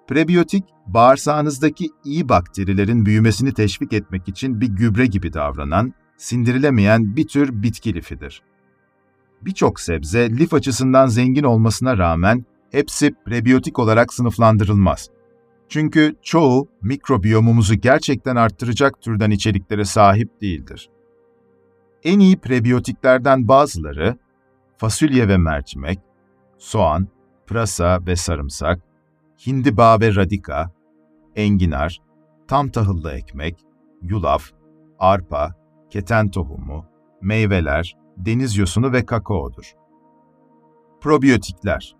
Prebiyotik, 0.08 0.64
bağırsağınızdaki 0.86 1.88
iyi 2.04 2.28
bakterilerin 2.28 3.06
büyümesini 3.06 3.54
teşvik 3.54 3.92
etmek 3.92 4.28
için 4.28 4.60
bir 4.60 4.66
gübre 4.66 5.06
gibi 5.06 5.32
davranan, 5.32 5.94
sindirilemeyen 6.16 7.16
bir 7.16 7.28
tür 7.28 7.62
bitki 7.62 7.94
lifidir. 7.94 8.42
Birçok 9.42 9.80
sebze 9.80 10.30
lif 10.30 10.54
açısından 10.54 11.06
zengin 11.06 11.44
olmasına 11.44 11.98
rağmen 11.98 12.44
hepsi 12.72 13.14
prebiyotik 13.26 13.78
olarak 13.78 14.14
sınıflandırılmaz. 14.14 15.10
Çünkü 15.68 16.16
çoğu 16.22 16.68
mikrobiyomumuzu 16.82 17.74
gerçekten 17.74 18.36
arttıracak 18.36 19.02
türden 19.02 19.30
içeriklere 19.30 19.84
sahip 19.84 20.40
değildir. 20.40 20.90
En 22.04 22.18
iyi 22.18 22.36
prebiyotiklerden 22.36 23.48
bazıları 23.48 24.16
fasulye 24.80 25.28
ve 25.28 25.36
mercimek, 25.36 25.98
soğan, 26.58 27.08
pırasa 27.46 28.06
ve 28.06 28.16
sarımsak, 28.16 28.82
hindiba 29.46 30.00
ve 30.00 30.14
radika, 30.14 30.70
enginar, 31.36 32.00
tam 32.48 32.68
tahıllı 32.68 33.12
ekmek, 33.12 33.64
yulaf, 34.02 34.42
arpa, 34.98 35.54
keten 35.90 36.30
tohumu, 36.30 36.86
meyveler, 37.20 37.96
deniz 38.16 38.56
yosunu 38.56 38.92
ve 38.92 39.06
kakaodur. 39.06 39.74
Probiyotikler 41.00 41.96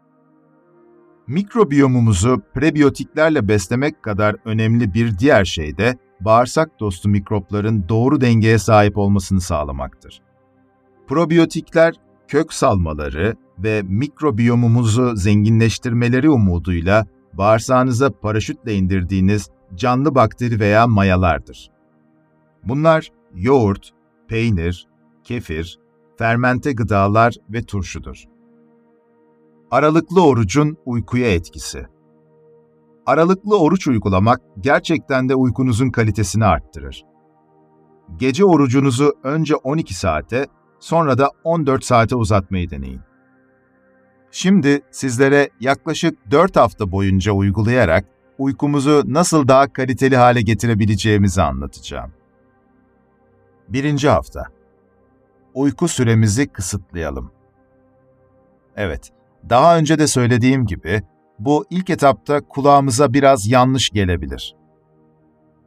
Mikrobiyomumuzu 1.27 2.43
prebiyotiklerle 2.55 3.49
beslemek 3.49 4.03
kadar 4.03 4.37
önemli 4.45 4.95
bir 4.95 5.19
diğer 5.19 5.45
şey 5.45 5.77
de 5.79 5.99
bağırsak 6.21 6.81
dostu 6.81 7.09
mikropların 7.09 7.89
doğru 7.89 8.21
dengeye 8.21 8.59
sahip 8.59 8.99
olmasını 8.99 9.41
sağlamaktır. 9.41 10.23
Probiyotikler 11.07 11.95
kök 12.31 12.53
salmaları 12.53 13.37
ve 13.59 13.83
mikrobiyomumuzu 13.83 15.17
zenginleştirmeleri 15.17 16.31
umuduyla 16.31 17.07
bağırsağınıza 17.33 18.11
paraşütle 18.11 18.75
indirdiğiniz 18.75 19.51
canlı 19.75 20.15
bakteri 20.15 20.61
veya 20.61 20.87
mayalardır. 20.87 21.71
Bunlar 22.65 23.09
yoğurt, 23.35 23.91
peynir, 24.29 24.87
kefir, 25.25 25.79
fermente 26.19 26.73
gıdalar 26.73 27.35
ve 27.49 27.63
turşudur. 27.63 28.25
Aralıklı 29.71 30.27
orucun 30.27 30.77
uykuya 30.87 31.35
etkisi. 31.35 31.87
Aralıklı 33.07 33.61
oruç 33.61 33.87
uygulamak 33.87 34.41
gerçekten 34.61 35.29
de 35.29 35.35
uykunuzun 35.35 35.91
kalitesini 35.91 36.45
arttırır. 36.45 37.05
Gece 38.17 38.45
orucunuzu 38.45 39.15
önce 39.23 39.57
12 39.57 39.95
saate, 39.95 40.47
sonra 40.81 41.19
da 41.19 41.31
14 41.45 41.85
saate 41.85 42.17
uzatmayı 42.17 42.71
deneyin. 42.71 43.01
Şimdi 44.31 44.83
sizlere 44.91 45.51
yaklaşık 45.61 46.31
4 46.31 46.57
hafta 46.57 46.93
boyunca 46.93 47.33
uygulayarak 47.33 48.05
uykumuzu 48.39 49.03
nasıl 49.07 49.49
daha 49.49 49.73
kaliteli 49.73 50.17
hale 50.17 50.43
getirebileceğimizi 50.43 51.43
anlatacağım. 51.43 52.13
Birinci 53.69 54.09
hafta. 54.09 54.45
Uyku 55.55 55.89
süremizi 55.89 56.47
kısıtlayalım. 56.49 57.33
Evet, 58.77 59.11
daha 59.49 59.79
önce 59.79 59.99
de 59.99 60.07
söylediğim 60.07 60.67
gibi, 60.67 61.03
Bu 61.39 61.65
ilk 61.71 61.91
etapta 61.91 62.41
kulağımıza 62.41 63.13
biraz 63.13 63.47
yanlış 63.49 63.91
gelebilir. 63.91 64.57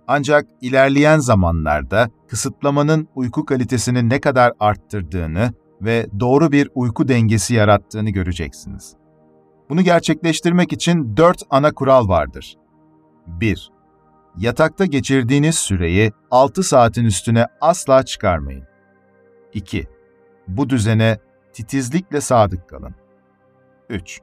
Ancak 0.07 0.47
ilerleyen 0.61 1.19
zamanlarda 1.19 2.09
kısıtlamanın 2.27 3.07
uyku 3.15 3.45
kalitesini 3.45 4.09
ne 4.09 4.21
kadar 4.21 4.53
arttırdığını 4.59 5.53
ve 5.81 6.07
doğru 6.19 6.51
bir 6.51 6.69
uyku 6.75 7.07
dengesi 7.07 7.53
yarattığını 7.53 8.09
göreceksiniz. 8.09 8.95
Bunu 9.69 9.81
gerçekleştirmek 9.81 10.73
için 10.73 11.17
dört 11.17 11.41
ana 11.49 11.73
kural 11.73 12.07
vardır. 12.07 12.55
1. 13.27 13.71
Yatakta 14.37 14.85
geçirdiğiniz 14.85 15.55
süreyi 15.55 16.11
6 16.31 16.63
saatin 16.63 17.05
üstüne 17.05 17.47
asla 17.61 18.05
çıkarmayın. 18.05 18.63
2. 19.53 19.87
Bu 20.47 20.69
düzene 20.69 21.17
titizlikle 21.53 22.21
sadık 22.21 22.69
kalın. 22.69 22.95
3. 23.89 24.21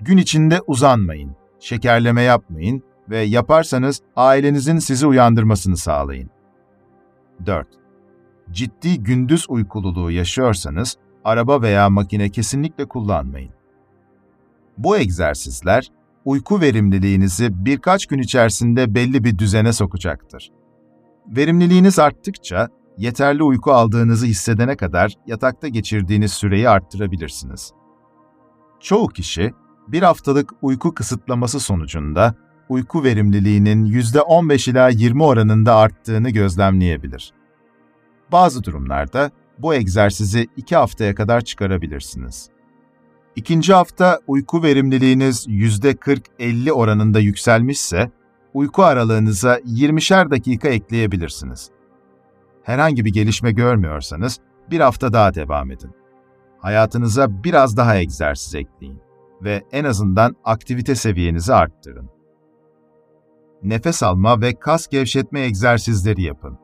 Gün 0.00 0.16
içinde 0.16 0.60
uzanmayın, 0.66 1.36
şekerleme 1.60 2.22
yapmayın 2.22 2.82
ve 3.10 3.18
yaparsanız 3.18 4.00
ailenizin 4.16 4.78
sizi 4.78 5.06
uyandırmasını 5.06 5.76
sağlayın. 5.76 6.30
4. 7.46 7.68
Ciddi 8.50 9.02
gündüz 9.02 9.46
uykululuğu 9.48 10.10
yaşıyorsanız 10.10 10.96
araba 11.24 11.62
veya 11.62 11.90
makine 11.90 12.30
kesinlikle 12.30 12.88
kullanmayın. 12.88 13.52
Bu 14.78 14.96
egzersizler 14.96 15.88
uyku 16.24 16.60
verimliliğinizi 16.60 17.64
birkaç 17.64 18.06
gün 18.06 18.18
içerisinde 18.18 18.94
belli 18.94 19.24
bir 19.24 19.38
düzene 19.38 19.72
sokacaktır. 19.72 20.50
Verimliliğiniz 21.26 21.98
arttıkça 21.98 22.68
yeterli 22.98 23.42
uyku 23.42 23.72
aldığınızı 23.72 24.26
hissedene 24.26 24.76
kadar 24.76 25.12
yatakta 25.26 25.68
geçirdiğiniz 25.68 26.32
süreyi 26.32 26.68
arttırabilirsiniz. 26.68 27.72
Çoğu 28.80 29.08
kişi 29.08 29.52
bir 29.88 30.02
haftalık 30.02 30.50
uyku 30.62 30.94
kısıtlaması 30.94 31.60
sonucunda 31.60 32.34
uyku 32.68 33.04
verimliliğinin 33.04 33.84
%15 33.84 34.70
ila 34.70 34.88
20 34.88 35.22
oranında 35.22 35.74
arttığını 35.76 36.30
gözlemleyebilir. 36.30 37.32
Bazı 38.32 38.64
durumlarda 38.64 39.30
bu 39.58 39.74
egzersizi 39.74 40.48
2 40.56 40.76
haftaya 40.76 41.14
kadar 41.14 41.40
çıkarabilirsiniz. 41.40 42.50
İkinci 43.36 43.74
hafta 43.74 44.20
uyku 44.26 44.62
verimliliğiniz 44.62 45.46
%40-50 45.48 46.72
oranında 46.72 47.20
yükselmişse, 47.20 48.10
uyku 48.54 48.82
aralığınıza 48.82 49.58
20'şer 49.58 50.30
dakika 50.30 50.68
ekleyebilirsiniz. 50.68 51.70
Herhangi 52.62 53.04
bir 53.04 53.12
gelişme 53.12 53.52
görmüyorsanız 53.52 54.38
bir 54.70 54.80
hafta 54.80 55.12
daha 55.12 55.34
devam 55.34 55.70
edin. 55.70 55.90
Hayatınıza 56.58 57.44
biraz 57.44 57.76
daha 57.76 57.96
egzersiz 57.96 58.54
ekleyin 58.54 59.00
ve 59.42 59.62
en 59.72 59.84
azından 59.84 60.36
aktivite 60.44 60.94
seviyenizi 60.94 61.54
arttırın. 61.54 62.13
Nefes 63.64 64.02
alma 64.02 64.40
ve 64.40 64.54
kas 64.54 64.86
gevşetme 64.86 65.40
egzersizleri 65.40 66.22
yapın. 66.22 66.58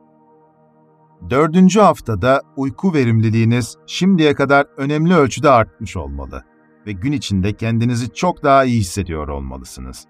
Dördüncü 1.29 1.79
haftada 1.79 2.41
uyku 2.57 2.93
verimliliğiniz 2.93 3.77
şimdiye 3.87 4.33
kadar 4.33 4.65
önemli 4.77 5.15
ölçüde 5.15 5.49
artmış 5.49 5.97
olmalı 5.97 6.43
ve 6.87 6.91
gün 6.91 7.11
içinde 7.11 7.53
kendinizi 7.53 8.13
çok 8.13 8.43
daha 8.43 8.63
iyi 8.65 8.79
hissediyor 8.79 9.27
olmalısınız. 9.27 10.07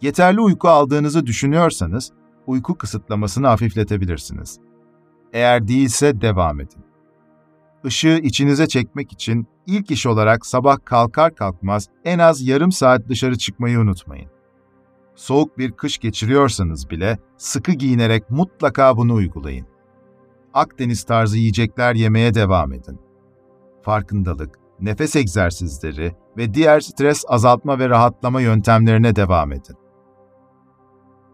Yeterli 0.00 0.40
uyku 0.40 0.68
aldığınızı 0.68 1.26
düşünüyorsanız, 1.26 2.12
uyku 2.46 2.74
kısıtlamasını 2.74 3.46
hafifletebilirsiniz. 3.46 4.60
Eğer 5.32 5.68
değilse 5.68 6.20
devam 6.20 6.60
edin. 6.60 6.84
Işığı 7.84 8.20
içinize 8.22 8.66
çekmek 8.66 9.12
için 9.12 9.46
ilk 9.66 9.90
iş 9.90 10.06
olarak 10.06 10.46
sabah 10.46 10.76
kalkar 10.84 11.34
kalkmaz 11.34 11.88
en 12.04 12.18
az 12.18 12.48
yarım 12.48 12.72
saat 12.72 13.08
dışarı 13.08 13.38
çıkmayı 13.38 13.80
unutmayın. 13.80 14.30
Soğuk 15.14 15.58
bir 15.58 15.72
kış 15.72 15.98
geçiriyorsanız 15.98 16.90
bile 16.90 17.18
sıkı 17.36 17.72
giyinerek 17.72 18.30
mutlaka 18.30 18.96
bunu 18.96 19.14
uygulayın. 19.14 19.66
Akdeniz 20.54 21.04
tarzı 21.04 21.38
yiyecekler 21.38 21.94
yemeye 21.94 22.34
devam 22.34 22.72
edin. 22.72 23.00
Farkındalık, 23.82 24.58
nefes 24.80 25.16
egzersizleri 25.16 26.14
ve 26.36 26.54
diğer 26.54 26.80
stres 26.80 27.24
azaltma 27.28 27.78
ve 27.78 27.88
rahatlama 27.88 28.40
yöntemlerine 28.40 29.16
devam 29.16 29.52
edin. 29.52 29.76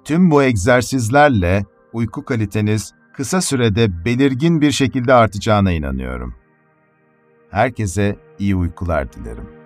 Tüm 0.05 0.31
bu 0.31 0.43
egzersizlerle 0.43 1.65
uyku 1.93 2.25
kaliteniz 2.25 2.95
kısa 3.13 3.41
sürede 3.41 4.05
belirgin 4.05 4.61
bir 4.61 4.71
şekilde 4.71 5.15
artacağına 5.15 5.73
inanıyorum. 5.73 6.35
Herkese 7.51 8.17
iyi 8.39 8.57
uykular 8.57 9.13
dilerim. 9.13 9.60